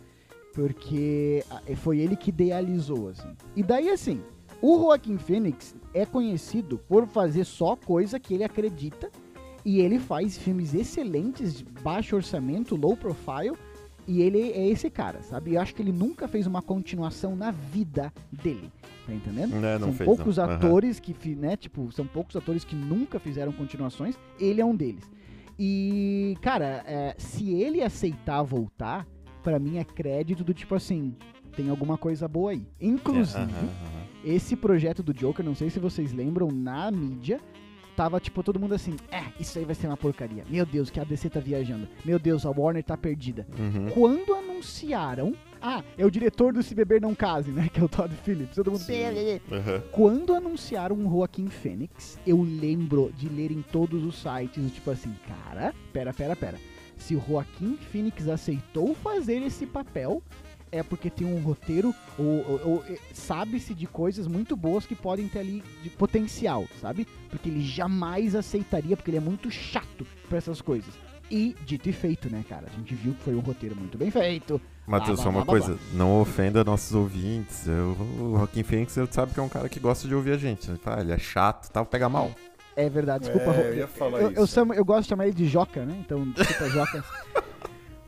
[0.55, 3.29] Porque ah, foi ele que idealizou, assim.
[3.55, 4.21] E daí, assim,
[4.61, 9.11] o Joaquim Phoenix é conhecido por fazer só coisa que ele acredita.
[9.65, 13.53] E ele faz filmes excelentes, de baixo orçamento, low profile.
[14.09, 15.55] E ele é esse cara, sabe?
[15.55, 18.73] Eu acho que ele nunca fez uma continuação na vida dele.
[19.07, 19.55] Tá entendendo?
[19.65, 20.45] É, não são fez, poucos não.
[20.45, 24.17] Atores que, fi- né, tipo, são poucos atores que nunca fizeram continuações.
[24.39, 25.05] Ele é um deles.
[25.63, 29.07] E, cara, é, se ele aceitar voltar,
[29.43, 31.15] pra mim é crédito do tipo assim,
[31.55, 32.67] tem alguma coisa boa aí.
[32.81, 34.05] Inclusive, É, aham, aham.
[34.25, 37.39] esse projeto do Joker, não sei se vocês lembram, na mídia,
[37.95, 40.45] tava tipo todo mundo assim, é, isso aí vai ser uma porcaria.
[40.49, 41.87] Meu Deus, que a DC tá viajando.
[42.07, 43.47] Meu Deus, a Warner tá perdida.
[43.59, 43.91] Uhum.
[43.91, 47.89] Quando anunciaram, ah, é o diretor do Se Beber Não Case, né, que é o
[47.89, 48.55] Todd Phillips.
[48.55, 49.41] Todo mundo, Sim.
[49.51, 49.83] Aham.
[49.93, 55.15] quando anunciaram o Joaquim Fênix, eu lembro de ler em todos os sites, tipo assim,
[55.27, 56.59] cara, pera, pera, pera.
[56.97, 60.23] Se o Joaquim Phoenix aceitou fazer esse papel,
[60.73, 65.27] é porque tem um roteiro, ou, ou- ou, sabe-se de coisas muito boas que podem
[65.27, 67.07] ter ali de potencial, sabe?
[67.29, 70.93] Porque ele jamais aceitaria, porque ele é muito chato pra essas coisas.
[71.31, 72.67] E, dito e feito, né, cara?
[72.67, 74.61] A gente viu que foi um roteiro muito bem feito.
[74.91, 77.67] Matheus, só uma coisa, não ofenda nossos ouvintes.
[77.67, 80.37] Eu, o Joaquim Phoenix, eu sabe que é um cara que gosta de ouvir a
[80.37, 80.69] gente.
[80.69, 82.31] Ele fala, "Ah, ele é chato e tal, pega mal.
[82.77, 83.51] É verdade, desculpa.
[83.53, 84.55] É, eu ia falar eu, eu isso.
[84.55, 85.97] chamo- eu gosto de chamar ele de Joca, né?
[86.05, 87.05] Então, desculpa, Joca.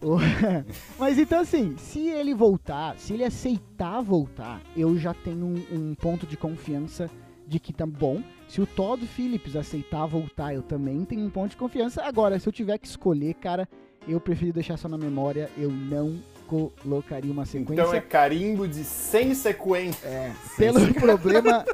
[0.99, 5.95] Mas então, assim, se ele voltar, se ele aceitar voltar, eu já tenho um, um
[5.95, 7.09] ponto de confiança
[7.47, 8.21] de que tá bom.
[8.49, 12.03] Se o Todd Phillips aceitar voltar, eu também tenho um ponto de confiança.
[12.03, 13.69] Agora, se eu tiver que escolher, cara,
[14.07, 15.49] eu prefiro deixar só na memória.
[15.57, 16.19] Eu não
[16.53, 17.73] colocaria uma sequência.
[17.83, 20.07] Então é carimbo de sem sequência.
[20.07, 21.65] É, pelo problema,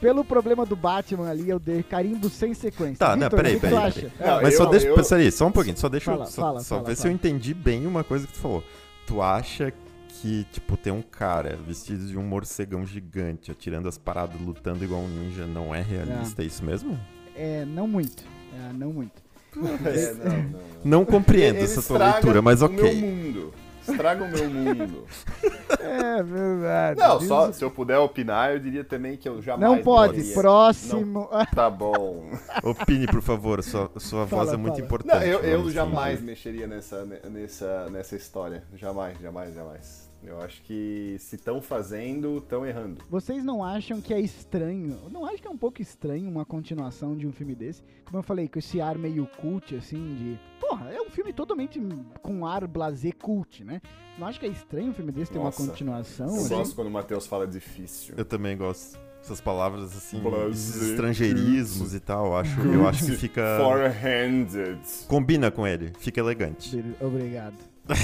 [0.00, 2.98] pelo problema do Batman ali, eu dei carimbo sem sequência.
[2.98, 4.10] Tá, não, Vitor, peraí, o que tu peraí, acha?
[4.16, 4.34] peraí.
[4.34, 6.42] Não, Mas só eu- deixa, eu- peraí, só um pouquinho, só deixa Fala, eu só,
[6.42, 8.62] fala, só fala, ver se eu entendi bem uma coisa que tu falou.
[9.06, 9.72] Tu acha
[10.08, 15.00] que, tipo, tem um cara vestido de um morcegão gigante, atirando as paradas, lutando igual
[15.00, 16.98] um ninja, não é realista, é isso mesmo?
[17.34, 18.22] É, não muito.
[18.54, 19.26] É, não muito.
[19.58, 20.60] É, não, não, não.
[20.84, 23.50] Não compreendo Ele essa tua leitura, mas ok.
[23.90, 25.04] Estraga o meu mundo.
[25.80, 27.00] É verdade.
[27.00, 29.70] Não, Diz- só se eu puder opinar, eu diria também que eu jamais.
[29.70, 30.22] Não pode.
[30.34, 31.28] Próximo.
[31.54, 32.30] Tá bom.
[32.62, 34.84] Opine, por favor, sua, sua Fala, voz é muito fala.
[34.86, 35.14] importante.
[35.20, 38.62] Não, eu, eu jamais mexeria nessa, nessa, nessa história.
[38.74, 40.07] Jamais, jamais, jamais.
[40.22, 43.02] Eu acho que se estão fazendo, estão errando.
[43.08, 44.98] Vocês não acham que é estranho?
[45.10, 47.82] Não acho que é um pouco estranho uma continuação de um filme desse?
[48.04, 50.40] Como eu falei, com esse ar meio cult, assim, de.
[50.60, 51.80] Porra, é um filme totalmente
[52.20, 53.80] com ar blazer cult, né?
[54.18, 56.26] Não acho que é estranho um filme desse ter Nossa, uma continuação?
[56.26, 56.48] Eu assim?
[56.48, 58.14] gosto quando o Matheus fala difícil.
[58.16, 58.98] Eu também gosto.
[59.20, 63.58] Essas palavras assim, esses estrangeirismos e tal, eu acho, eu acho que fica.
[65.08, 66.82] Combina com ele, fica elegante.
[67.00, 67.56] Obrigado.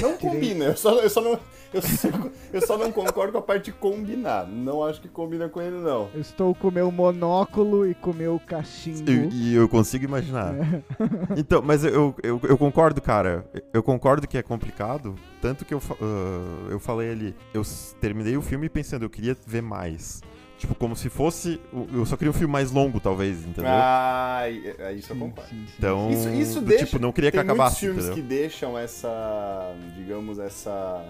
[0.03, 1.38] Não combina, eu só, eu só não.
[1.74, 2.08] Eu só,
[2.52, 4.46] eu só não concordo com a parte de combinar.
[4.46, 6.08] Não acho que combina com ele, não.
[6.14, 9.10] Eu estou com meu monóculo e com meu cachimbo.
[9.10, 10.54] E, e eu consigo imaginar.
[11.37, 13.44] Então, mas eu, eu, eu concordo, cara.
[13.72, 15.14] Eu concordo que é complicado.
[15.42, 17.34] Tanto que eu, ah, eu falei ali.
[17.52, 17.62] Eu
[18.00, 20.20] terminei o filme pensando, eu queria ver mais.
[20.58, 21.60] Tipo, como se fosse.
[21.72, 23.64] o- Eu só queria um filme mais longo, talvez, entendeu?
[23.74, 25.50] Ah, é isso eu Sim, concordo.
[25.50, 25.72] sim, sim.
[25.78, 26.87] Então, Isso, isso do deixa.
[26.87, 28.22] tipo, não queria que tem muitos acabasse, filmes entendeu?
[28.22, 31.04] que deixam essa, digamos, essa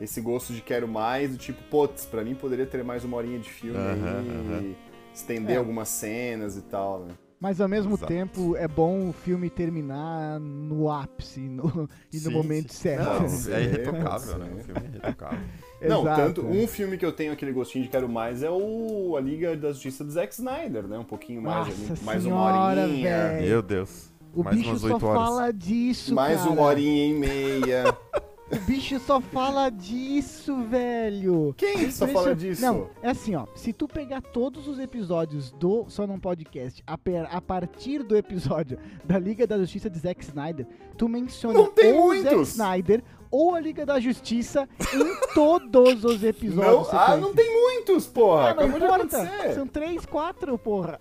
[0.00, 3.38] esse gosto de quero mais, do tipo, putz, pra mim poderia ter mais uma horinha
[3.38, 4.74] de filme Aham, aí, aham.
[5.14, 5.58] estender É.
[5.58, 7.14] algumas cenas e tal, né?
[7.40, 8.06] Mas ao mesmo Exato.
[8.12, 12.80] tempo é bom o filme terminar no ápice no- e no Sim, momento sim.
[12.82, 13.04] certo.
[13.48, 14.50] Não, é irretocável, né?
[14.58, 15.38] O filme é irretocável.
[15.80, 16.44] Não, Exato, tanto é.
[16.50, 19.68] um filme que eu tenho aquele gostinho de quero mais é o A Liga da
[19.68, 20.98] Justiça do Zack Snyder, né?
[20.98, 23.08] Um pouquinho mais, Nossa ali, mais senhora, uma horinha.
[23.28, 23.46] velho.
[23.46, 24.10] Meu Deus.
[24.34, 25.22] O mais bicho umas só oito horas.
[25.22, 26.50] fala disso, Mais cara.
[26.50, 27.96] uma horinha e meia.
[28.50, 31.54] O bicho só fala disso, velho.
[31.56, 32.62] Quem só fala disso?
[32.62, 33.44] Não, é assim, ó.
[33.54, 38.16] Se tu pegar todos os episódios do Só Não Podcast a, per- a partir do
[38.16, 42.40] episódio da Liga da Justiça de Zack Snyder, tu menciona Não tem ou o Zack.
[42.42, 46.88] Snyder ou a Liga da Justiça em todos os Não, episódios.
[46.94, 48.50] ah, não tem muitos, porra.
[48.50, 49.52] Ah, não importa.
[49.54, 50.98] São três, quatro, porra.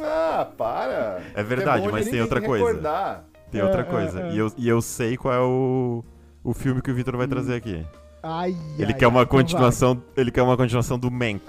[0.00, 1.22] Ah, para.
[1.34, 2.64] É verdade, bom mas tem outra coisa.
[2.64, 3.24] recordar.
[3.52, 4.20] Tem É, outra é, coisa.
[4.22, 4.32] é.
[4.32, 6.04] E, eu, e eu sei qual é o,
[6.42, 7.84] o filme que o Victor vai trazer aqui.
[8.22, 10.02] Ai, Ele ai, quer uma ai, continuação.
[10.16, 11.40] Ele quer uma continuação do Mank.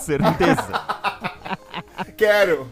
[0.00, 0.68] Certeza.
[2.16, 2.66] Quero.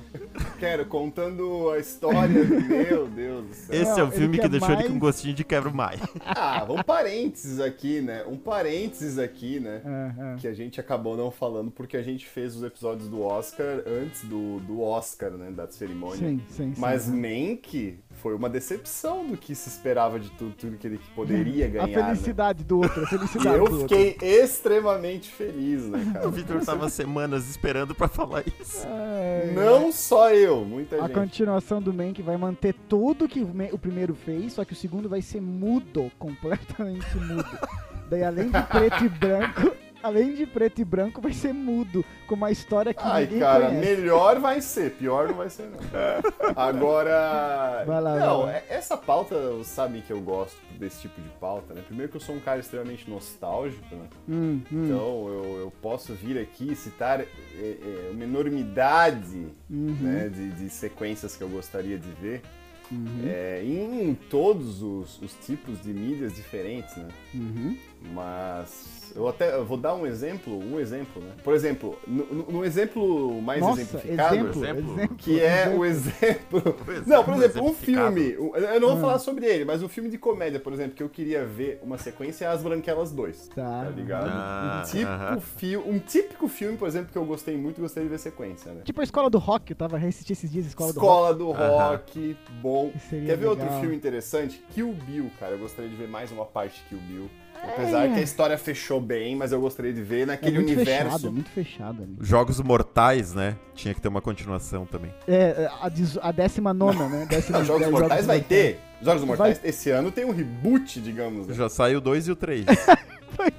[0.58, 2.28] Quero, contando a história.
[2.44, 3.82] Meu Deus do céu.
[3.82, 6.00] Esse é o filme que deixou ele com mais- gostinho de quebra mais.
[6.24, 8.24] Ah, um parênteses aqui, né?
[8.26, 9.80] Um parênteses aqui, né?
[9.84, 9.92] vai.
[9.92, 10.36] É, é.
[10.36, 14.24] Que a gente acabou não falando porque a gente fez os episódios do Oscar antes
[14.24, 15.50] do, do Oscar, né?
[15.50, 16.16] Da cerimônia.
[16.28, 16.80] Sim, sim, sim.
[16.80, 21.66] Mas Mank foi uma decepção do que se esperava de tudo, tudo que ele poderia
[21.66, 21.86] a ganhar.
[21.88, 22.04] né?
[22.14, 23.96] felicidade do outro, a E felicidade eu do outro.
[23.98, 26.28] fiquei extremamente feliz, né, cara?
[26.28, 28.86] O Victor tava semanas esperando pra falar isso.
[28.86, 31.12] Ai, Não só eu, muita A gente.
[31.14, 33.40] continuação do Mank vai manter tudo que
[33.72, 37.44] o primeiro fez, só que o segundo vai ser mudo, completamente mudo.
[38.08, 42.34] Daí além de preto e branco, além de preto e branco, vai ser mudo, com
[42.34, 43.86] uma história que Ai, ninguém cara, conhece.
[43.96, 45.78] melhor vai ser, pior não vai ser, não.
[46.56, 47.84] Agora.
[47.86, 48.52] Vai lá, não, vai lá.
[48.58, 51.82] é- essa pauta, sabem que eu gosto desse tipo de pauta, né?
[51.86, 54.08] Primeiro que eu sou um cara extremamente nostálgico, né?
[54.28, 57.26] Hum, hum, Então eu, eu posso vir aqui citar é,
[57.58, 62.42] é, uma enormidade uhum, né, de, de sequências que eu gostaria de ver.
[62.90, 67.08] uhum, é, em todos os, os tipos de mídias diferentes, né?
[67.34, 67.76] uhum.
[68.14, 71.32] Mas eu até eu vou dar um exemplo, um exemplo, né?
[71.44, 75.84] Por exemplo, no, no- no exemplo mais Nossa, exemplificado, exemplo, exemplo, exemplo, que é o
[75.86, 76.62] exemplo.
[77.06, 78.30] Não, por exemplo, um filme.
[78.32, 79.00] Eu não vou Ah.
[79.00, 81.98] falar sobre ele, mas um filme de comédia, por exemplo, que eu queria ver uma
[81.98, 83.48] sequência é As Branquelas 2.
[83.54, 83.84] Tá.
[83.84, 84.28] Tá ligado?
[84.28, 88.08] Ah, um, típico fi- um típico filme, por exemplo, que eu gostei muito e gostaria
[88.08, 88.82] de ver sequência, né?
[88.84, 91.90] Tipo a escola do rock, eu tava reassistindo esses dias escola, Escola do Aham.
[91.90, 92.92] Rock, bom.
[93.10, 93.80] Quer ver outro legal.
[93.80, 94.62] filme interessante?
[94.70, 95.52] Kill Bill, cara.
[95.52, 97.30] Eu gostaria de ver mais uma parte de Kill Bill.
[97.62, 97.70] É.
[97.74, 100.22] Apesar que a história fechou bem, mas eu gostaria de ver rock.
[100.22, 101.04] É naquele muito universo.
[101.04, 102.16] fechado, é muito fechado ali.
[102.20, 103.56] Jogos Mortais, né?
[103.74, 105.12] Tinha que ter uma continuação também.
[105.28, 105.90] É, a,
[106.28, 107.26] a décima nona, né?
[107.30, 108.80] Décima, Jogos dez Mortais vai ter?
[109.00, 111.46] Jogos Vai- Mortais, esse ano tem um reboot, digamos.
[111.46, 111.54] né?
[111.54, 112.66] Já saiu o 2 e o 3.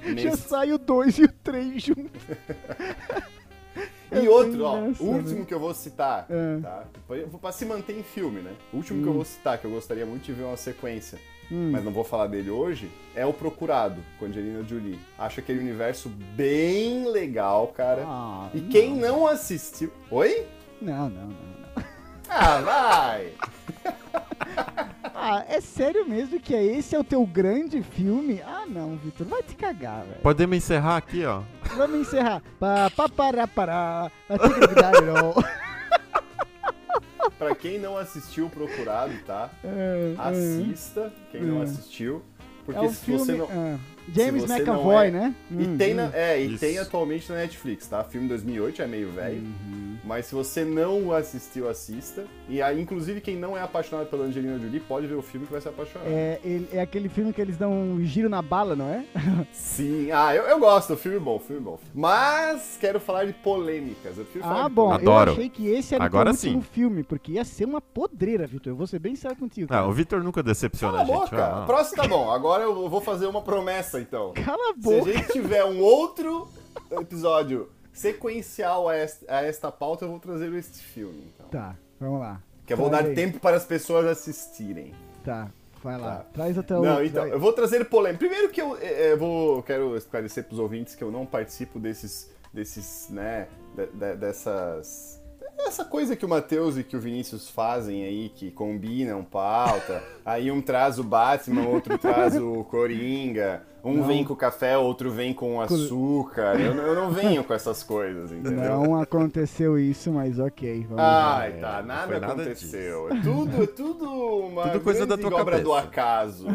[0.04, 2.22] Já Nesse- sai o 2 e o 3 juntos.
[4.12, 6.60] E É outro, ó, o último que eu vou citar, É.
[6.60, 6.84] tá?
[7.08, 8.52] Pra- Pra se manter em filme, né?
[8.72, 11.18] O último que eu vou citar, que eu gostaria muito de ver uma sequência,
[11.50, 11.70] Hum.
[11.72, 14.98] mas não vou falar dele hoje, é O Procurado, com Angelina Jolie.
[15.18, 18.04] Acho aquele universo bem legal, cara.
[18.06, 19.90] Ah, e quem não assistiu...
[20.10, 20.46] Oi?
[20.80, 21.84] Não, não, não, não.
[22.28, 23.32] Ah, vai!
[25.26, 28.42] Ah, é sério mesmo que é esse é o teu grande filme?
[28.42, 30.20] Ah, não, Vitor, vai te cagar, velho.
[30.20, 31.40] Podemos encerrar aqui, ó.
[31.78, 32.42] Vamos encerrar.
[32.60, 33.08] Pa, pa,
[37.38, 39.50] Pra quem não assistiu Procurado, tá?
[39.64, 40.20] É, é.
[40.20, 41.62] Assista, quem não Hum.
[41.62, 42.22] assistiu.
[42.64, 43.20] Porque É um se filme.
[43.20, 43.48] você não...
[43.50, 43.78] ah,
[44.12, 45.34] James McAvoy, não é- né?
[45.50, 46.58] E Hum, tem, na, é, e Isso.
[46.60, 48.02] tem atualmente na Netflix, tá?
[48.04, 49.38] Filme 2008, é meio velho.
[49.42, 49.96] Uhum.
[50.04, 52.24] Mas se você não assistiu, assista.
[52.46, 55.52] E aí, inclusive, quem não é apaixonado pela Angelina Jolie pode ver o filme que
[55.52, 56.04] vai se apaixonar.
[56.06, 59.04] É, ele- é aquele filme que eles dão um giro na bala, não é?
[59.52, 61.78] Sim, ah, eu, eu gosto, o filme é bom, o filme é bom.
[61.94, 64.18] Mas quero falar de polêmicas.
[64.18, 65.30] Eu prefiro falar Ah, de bom, Adoro.
[65.30, 66.68] eu achei que esse era Agora o último sim.
[66.70, 68.72] filme, porque ia ser uma podreira, Vitor.
[68.72, 69.68] Eu vou ser bem sério contigo.
[69.70, 69.88] Ah, cara.
[69.88, 71.30] o Victor nunca decepciona Cala a a gente.
[71.30, 71.50] boca.
[71.56, 71.66] ó, ó.
[71.66, 72.30] Próximo tá bom.
[72.30, 74.32] Agora eu vou fazer uma promessa, então.
[74.34, 75.12] Cala a Se a boca.
[75.12, 76.48] gente tiver um outro
[76.90, 81.48] episódio sequencial a esta, a esta pauta, eu vou trazer este filme, então.
[81.48, 82.40] Tá, vamos lá.
[82.66, 83.14] Que eu vou Traz dar aí.
[83.14, 84.92] tempo para as pessoas assistirem.
[85.24, 85.48] Tá.
[85.82, 86.16] vai lá.
[86.16, 86.24] Tá.
[86.32, 86.82] Traz até o.
[86.82, 88.18] Não, então, traz- eu vou trazer polêmica.
[88.18, 91.24] Primeiro que eu, é, é, eu vou, eu quero esclarecer pros ouvintes que eu não
[91.26, 95.20] participo desses, desses, né, de- de- dessas...
[95.56, 100.50] Essa coisa que o Matheus e que o Vinícius fazem aí, que combinam pauta, aí
[100.50, 104.06] um traz o Batman, outro traz o Coringa, um Não.
[104.06, 106.58] vem com café, outro vem com açúcar.
[106.58, 108.62] Eu, não- eu não venho com essas coisas, entendeu?
[108.62, 110.80] Não aconteceu isso, mas ok.
[110.88, 111.36] Vamos lá.
[111.38, 113.08] Ai, tá, não nada nada aconteceu.
[113.12, 114.10] É tudo, é tudo
[114.46, 116.46] uma Tudo coisa da tua obra do acaso.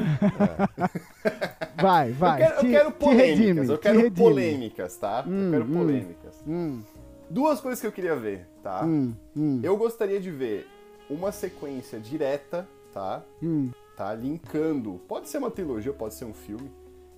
[1.75, 2.43] Vai, vai.
[2.43, 5.23] eu quero, eu polêmicas, redime, eu quero polêmicas, tá?
[5.27, 5.73] Hum, eu quero hum.
[5.73, 6.43] polêmicas.
[6.47, 6.81] Hum,
[7.29, 8.83] Duas coisas que eu queria ver, tá?
[8.83, 10.67] hum, hum, Eu gostaria de ver
[11.07, 13.21] uma sequência direta, tá?
[13.41, 13.69] hum.
[13.95, 14.13] Tá?
[14.15, 14.99] Linkando.
[15.07, 16.71] Pode ser uma trilogia, pode ser um filme.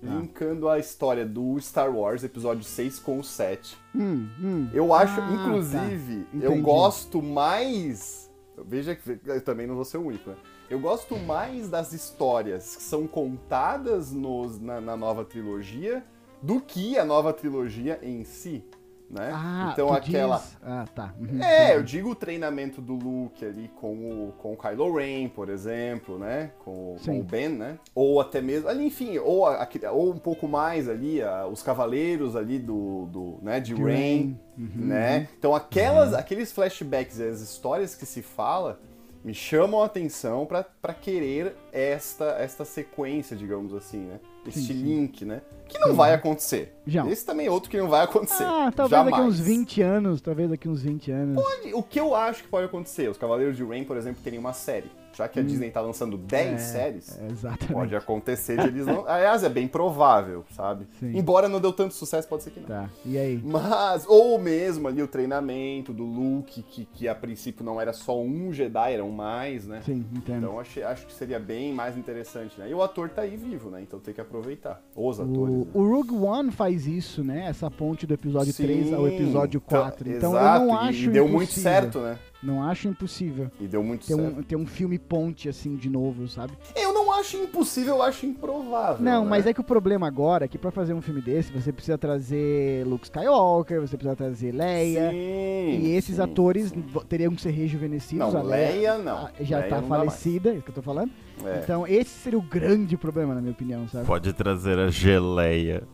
[0.04, 0.08] Tá.
[0.08, 3.76] Linkando a história do Star Wars, episódio 6 com o 7.
[3.94, 4.68] Hum, hum.
[4.74, 6.38] Eu acho, Ah, inclusive, tá.
[6.44, 8.28] eu gosto mais.
[8.66, 10.36] Veja que eu também não vou ser o único, né?
[10.68, 16.04] Eu gosto mais das histórias que são contadas nos, na, na nova trilogia
[16.42, 18.64] do que a nova trilogia em si,
[19.12, 19.30] né?
[19.32, 20.38] Ah, então aquela.
[20.38, 21.12] diz- Ah, tá.
[21.20, 21.42] Uhum.
[21.42, 25.50] É, eu digo o treinamento do Luke ali com o, com o Kylo Ren, por
[25.50, 26.50] exemplo, né?
[26.64, 27.78] Com, o- com o Ben, né?
[27.94, 32.34] Ou até mesmo, ali, enfim, ou, a- ou um pouco mais ali, a- os cavaleiros
[32.34, 34.70] ali do, do né, de, Rain, uhum.
[34.76, 35.28] né?
[35.38, 38.80] Então aquelas, aqueles flashbacks e as histórias que se fala
[39.24, 44.20] me chamam a atenção pra pra querer esta, esta sequência, digamos assim, né?
[44.46, 44.82] Este Sim, sim.
[44.82, 45.40] link, né?
[45.68, 46.74] Que não vai acontecer.
[46.86, 47.06] Já.
[47.08, 48.42] Esse também é outro que não vai acontecer.
[48.42, 49.34] Ah, talvez daqui Jamais.
[49.34, 51.44] uns 20 anos, talvez daqui uns 20 anos.
[51.72, 53.08] O que eu acho que pode acontecer?
[53.08, 54.90] Os Cavaleiros de Rain, por exemplo, terem uma série.
[55.14, 56.54] Já que a Disney tá lançando 10 Hum.
[56.54, 57.72] É, séries, é, exatamente.
[57.72, 59.04] pode acontecer de eles não.
[59.08, 60.86] Aliás, é bem provável, sabe?
[60.98, 61.16] Sim.
[61.16, 62.66] Embora não deu tanto sucesso, pode ser que não.
[62.66, 63.40] Tá, e aí?
[63.44, 68.20] Mas, ou mesmo ali o treinamento do Luke, que, que a princípio não era só
[68.20, 69.82] um Jedi, eram mais, né?
[69.84, 70.38] Sim, entendo.
[70.46, 72.68] Então achei, acho que seria bem mais interessante, né?
[72.70, 73.80] E o ator tá aí vivo, né?
[73.82, 74.82] Então tem que aproveitar.
[74.96, 75.36] Os atores.
[75.54, 75.66] O, né?
[75.74, 77.46] o Rogue One faz isso, né?
[77.48, 80.08] Essa ponte do episódio Sim, 3 ao episódio 4.
[80.10, 81.62] Então, exato, eu não e- acho E deu muito impossível.
[81.70, 82.18] certo, né?
[82.42, 84.38] Não acho impossível E deu muito ter certo.
[84.38, 86.52] um, ter um filme ponte assim de novo, sabe?
[86.74, 89.04] Eu não acho impossível, eu acho improvável.
[89.04, 89.30] Não, né?
[89.30, 91.96] mas é que o problema agora é que pra fazer um filme desse, você precisa
[91.96, 95.10] trazer Luke Skywalker, você precisa trazer Leia.
[95.10, 96.22] Sim, E esses sim.
[96.22, 98.32] atores vo- teriam que ser rejuvenescidos.
[98.32, 99.18] Não, a Leia não.
[99.26, 101.12] a- já Leia tá não falecida, é isso que eu tô falando.
[101.44, 101.60] É.
[101.62, 104.04] Então esse seria o grande problema, na minha opinião, sabe?
[104.06, 105.84] Pode trazer a geleia.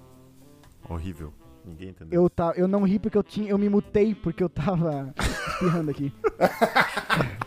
[0.89, 1.31] Horrível.
[1.69, 2.23] Ninguém entendeu.
[2.23, 3.51] Eu, tá, eu não ri porque eu tinha.
[3.51, 5.13] Eu me mutei porque eu tava
[5.53, 6.13] espirrando aqui.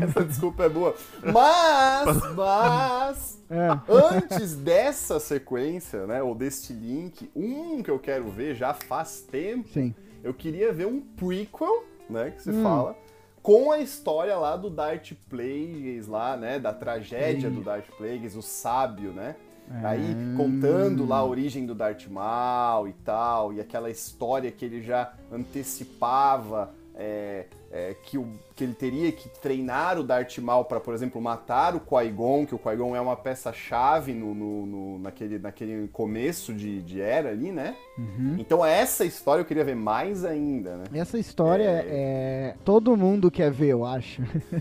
[0.00, 0.94] Essa desculpa é boa.
[1.22, 3.68] Mas, mas, É.
[4.16, 9.68] antes dessa sequência, né, ou deste link, um que eu quero ver já faz tempo,
[9.68, 9.94] Sim.
[10.24, 12.62] eu queria ver um prequel, né, que se Hum.
[12.62, 12.96] fala,
[13.42, 17.56] com a história lá do Darth Plagueis lá, né, da tragédia Sim.
[17.56, 19.36] do Darth Plagueis, o sábio, né?
[19.82, 24.82] Aí contando lá a origem do Darth Maul e tal, e aquela história que ele
[24.82, 30.78] já antecipava é, é, que, o, que ele teria que treinar o Darth Maul para,
[30.78, 35.38] por exemplo, matar o Qui-Gon, que o Qui-Gon é uma peça-chave no, no- no- naquele,
[35.38, 37.74] naquele começo de, de era ali, né?
[37.96, 38.36] Uhum.
[38.38, 40.84] Então essa história eu queria ver mais ainda, né?
[40.94, 42.54] Essa história é...
[42.62, 44.20] Todo mundo quer ver, eu acho.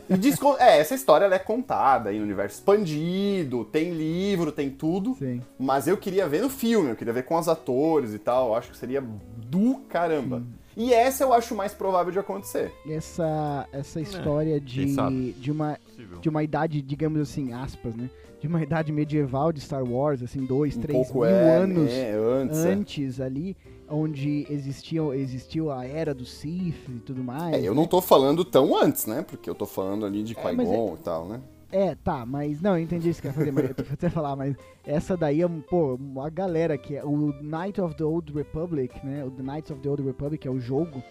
[0.09, 5.15] E é, essa história ela é contada aí no universo expandido, tem livro, tem tudo.
[5.15, 5.41] Sim.
[5.59, 8.47] Mas eu queria ver no filme, eu queria ver com os atores e tal.
[8.49, 10.43] Eu acho que seria do caramba.
[10.75, 12.71] E essa eu acho mais provável de acontecer.
[12.89, 15.31] Essa, essa história de, quem sabe?
[15.33, 16.19] de, uma, Possível.
[16.19, 18.09] de uma idade, digamos assim, aspas, né?
[18.39, 22.11] De uma idade medieval de Star Wars, assim, dois, Um três mil é, anos né,
[22.15, 22.65] antes.
[22.65, 22.69] é.
[22.71, 23.55] antes ali,
[23.87, 27.53] onde existiam, existiu a era do Sith e tudo mais.
[27.53, 29.21] É, eu não tô falando tão antes, né?
[29.27, 31.39] Porque eu tô falando ali de É, Qui-Gon e tal, né?
[31.71, 34.35] É, tá, mas não, eu entendi isso que eu ia fazer, mas eu até falar,
[34.35, 34.55] mas
[34.85, 39.23] essa daí é, pô, a galera que é o Knight of the Old Republic, né?
[39.23, 41.01] O The Knights of the Old Republic é o jogo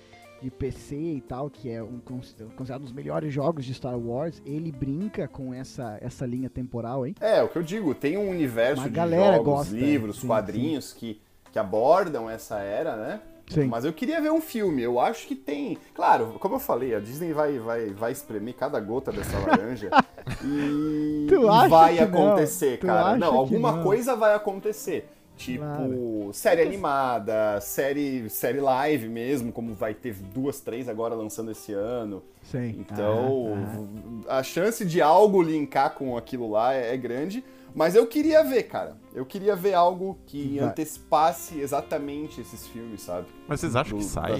[0.42, 3.98] de PC e tal, que é um, cons- considerado um dos melhores jogos de Star
[3.98, 7.14] Wars, ele brinca com essa, essa linha temporal aí.
[7.20, 10.26] É, o que eu digo, tem um universo Uma de galera jogos, gosta, livros, sim,
[10.26, 11.20] quadrinhos Que,
[11.52, 13.20] que abordam essa era, né?
[13.50, 13.64] Sim.
[13.66, 15.76] Mas eu queria ver um filme, eu acho que tem.
[15.94, 19.90] Claro, como eu falei, a Disney vai, vai, vai espremer cada gota dessa laranja
[20.44, 22.04] e, e vai não?
[22.04, 23.16] acontecer, Tu cara.
[23.16, 23.82] Não, alguma não?
[23.82, 25.08] coisa vai acontecer.
[25.36, 26.30] Tipo, Claro.
[26.34, 32.22] série animada, série, série live mesmo, como vai ter duas, três agora lançando esse ano.
[32.42, 32.76] Sim.
[32.78, 33.54] Então,
[34.28, 34.38] Ah, ah.
[34.38, 37.42] a chance de algo linkar com aquilo lá é, é grande.
[37.74, 38.96] Mas eu queria ver, cara.
[39.14, 40.68] Eu queria ver algo que Vai.
[40.68, 43.26] antecipasse exatamente esses filmes, sabe?
[43.48, 44.34] Mas vocês acham Do- que sai?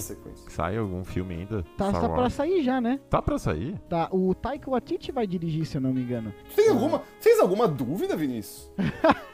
[0.46, 1.64] Que sai algum filme ainda?
[1.76, 3.00] Tá, tá pra sair já, né?
[3.10, 3.78] Tá pra sair?
[3.88, 6.32] Tá, o Taika Waititi vai dirigir, se eu não me engano.
[6.50, 8.70] Tu tem alguma, fez alguma dúvida, Vinícius?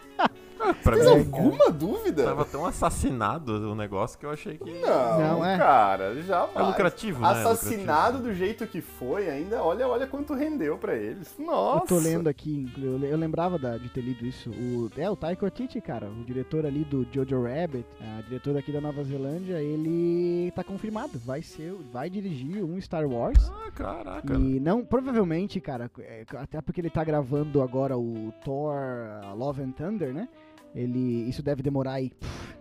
[0.83, 2.25] Pra Fez mim, alguma dúvida?
[2.25, 4.71] tava tão assassinado o negócio que eu achei que...
[4.81, 5.57] Não, Não, é.
[5.59, 7.29] cara, já É lucrativo, né?
[7.29, 8.23] É Assassinado lucrativo.
[8.29, 11.35] do jeito que foi, ainda, olha, olha quanto rendeu pra eles.
[11.39, 11.83] Nossa.
[11.85, 14.51] Eu tô lendo aqui, eu, le- eu lembrava da- de ter lido isso.
[14.51, 18.73] O, é, o Taika Waititi, cara, o diretor ali do Jojo Rabbit, a diretor aqui
[18.73, 23.51] da Nova Zelândia, ele tá confirmado, vai ser, vai dirigir um Star Wars.
[23.51, 24.35] Ah, caraca.
[24.35, 28.75] E não, provavelmente, cara, é, até porque ele tá gravando agora o Thor
[29.37, 30.29] Love and Thunder, né?
[30.77, 32.13] Ele, isso deve demorar aí,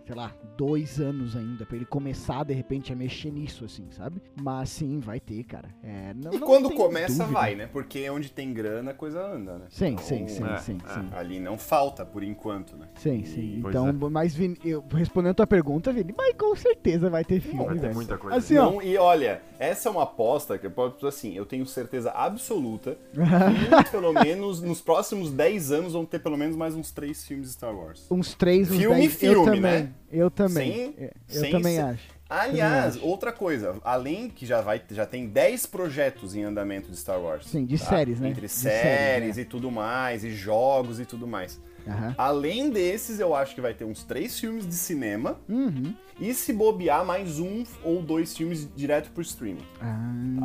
[0.06, 4.22] sei lá, dois anos ainda pra ele começar de repente a mexer nisso, assim, sabe?
[4.39, 5.70] Mas sim, vai ter, cara.
[5.84, 7.34] É, não, E não quando começa, dúvida.
[7.39, 7.68] vai, né?
[7.72, 9.66] Porque onde tem grana, a coisa anda, né?
[9.70, 10.93] Sim, Então, sim, sim, é, sim, é.
[10.93, 11.10] sim.
[11.12, 12.88] Ali não falta, por enquanto, né?
[12.95, 13.64] Sim, E- sim.
[13.66, 13.91] Então, é.
[13.93, 17.80] mas Vini, eu, respondendo a tua pergunta, Vini, mas com certeza vai ter filme, Vai
[17.80, 18.38] ter muita coisa.
[18.38, 18.72] Assim, ó.
[18.72, 22.95] Não, e olha, essa é uma aposta que eu posso assim, eu tenho certeza absoluta
[23.84, 27.49] que pelo menos nos próximos 10 anos vão ter pelo menos mais uns três filmes
[27.51, 28.06] Star Wars.
[28.12, 29.16] Uns três, uns Filme, dez.
[29.16, 29.62] filme, também.
[29.62, 29.91] né?
[30.12, 30.72] Eu também.
[30.74, 32.16] Sem- É, eu sem também acho.
[32.28, 33.06] Aliás, Também acho.
[33.08, 37.46] outra coisa, além que já vai já tem 10 projetos em andamento de Star Wars.
[37.48, 37.86] Sim, de tá?
[37.86, 38.30] séries, né?
[38.30, 39.41] Entre De séries, séries, né?
[39.43, 41.60] e tudo mais, e jogos e tudo mais.
[41.88, 42.15] Aham.
[42.17, 45.93] Além desses, eu acho que vai ter uns três filmes de cinema Uhum.
[46.19, 49.65] e se bobear mais um ou dois filmes direto pro streaming.
[49.79, 49.86] Ah,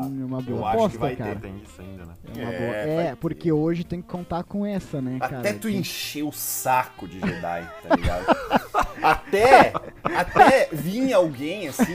[0.06, 1.22] uma eu boa acho que aposta, vai ter.
[1.24, 1.40] cara.
[1.40, 2.14] Tem isso ainda, né?
[2.36, 2.76] É, uma É, boa.
[3.02, 3.16] é ter.
[3.16, 5.38] porque hoje tem que contar com essa, né, cara?
[5.40, 8.26] Até tu Que- encher o saco de Jedi, tá ligado?
[9.02, 9.72] até,
[10.04, 11.94] até vir alguém assim,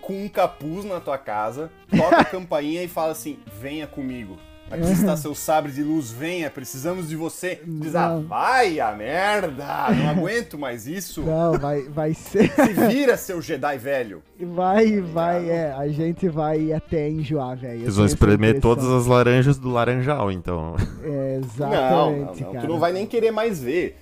[0.00, 4.36] com um capuz na tua casa, toca a campainha e fala assim: venha comigo.
[4.72, 7.56] Aqui está seu sabre de luz, venha, precisamos de você.
[7.56, 8.22] Tu Diz, ah, Não.
[8.22, 9.64] vai a merda,
[9.94, 11.22] não aguento mais isso.
[11.22, 12.50] Não, vai, vai ser.
[12.50, 14.22] Se vira, seu Jedi velho.
[14.40, 15.72] Vai, vai, é.
[15.72, 17.80] A gente vai até enjoar, velho.
[17.80, 20.74] Eu Eles vão espremer todas as laranjas do laranjal, então.
[21.04, 22.66] É, Não, não, exatamente, não, cara.
[22.66, 23.98] tu não vai nem querer mais ver.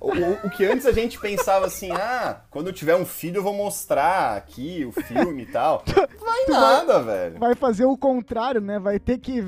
[0.00, 3.38] O, o- o que antes a gente pensava assim, ah, quando eu tiver um filho
[3.38, 5.82] eu vou mostrar aqui o filme e tal.
[6.20, 7.38] Vai nada, velho.
[7.38, 8.78] Vai fazer o contrário, né?
[8.78, 9.44] Vai ter que.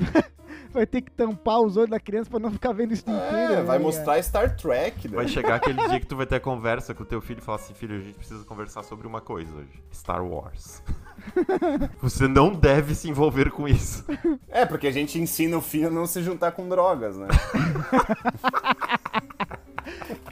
[0.73, 3.53] Vai ter que tampar os olhos da criança pra não ficar vendo isso inteiro.
[3.53, 5.07] É, né, vai mostrar Star Trek.
[5.07, 5.15] né?
[5.15, 7.41] Vai chegar aquele dia que tu vai ter a conversa com o teu filho e
[7.41, 9.83] falar assim, filho, a gente precisa conversar sobre uma coisa hoje.
[9.93, 10.81] Star Wars.
[12.01, 14.05] Você não deve se envolver com isso.
[14.47, 17.27] É, porque a gente ensina o filho a não se juntar com drogas, né?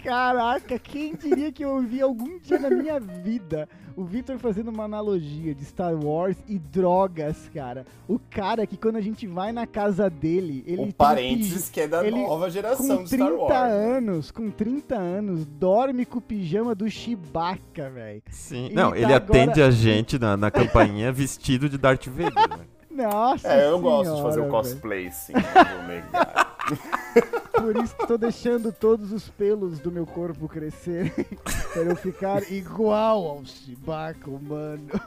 [0.09, 4.85] Caraca, quem diria que eu ouvi algum dia na minha vida o Victor fazendo uma
[4.85, 7.85] analogia de Star Wars e drogas, cara.
[8.07, 11.81] O cara que quando a gente vai na casa dele, ele um parênteses pij- que
[11.81, 13.53] é da ele- nova geração com de Star 30 Wars.
[13.53, 13.97] né?
[13.97, 18.23] anos, com 30 anos, dorme com o pijama do Chewbacca, velho.
[18.31, 18.69] Sim.
[18.71, 22.57] E Não, tá ele atende agora- a gente na, na campainha vestido de Darth Vader,
[22.57, 22.65] né?
[22.89, 25.41] Nossa É, eu gosto de fazer o senhora, cosplay, sim, não
[25.77, 26.57] vou negar.
[27.61, 31.13] Por isso que tô deixando todos os pelos do meu corpo crescer.
[31.73, 34.87] pra eu ficar igual ao Chewbacca, mano.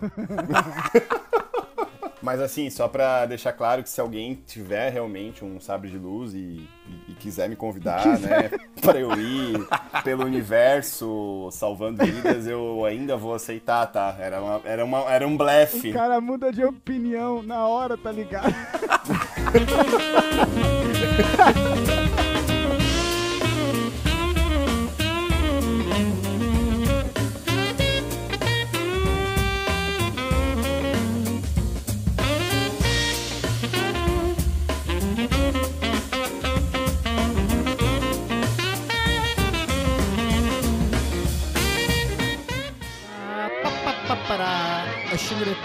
[2.22, 6.32] Mas assim, só pra deixar claro que se alguém tiver realmente um sabre de luz
[6.34, 6.68] e, e-
[7.08, 8.48] e quiser me convidar, né,
[8.80, 9.66] pra eu ir
[10.04, 14.14] pelo universo salvando vidas, eu ainda vou aceitar, tá?
[14.20, 15.90] Era, uma, era, uma, era um blefe.
[15.90, 18.54] O cara muda de opinião na hora, tá ligado?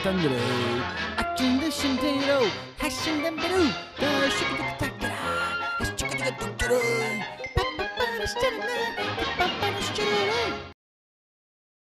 [0.07, 0.81] stand there.
[1.17, 2.45] 아침 드신 대로
[2.77, 3.86] 하신다면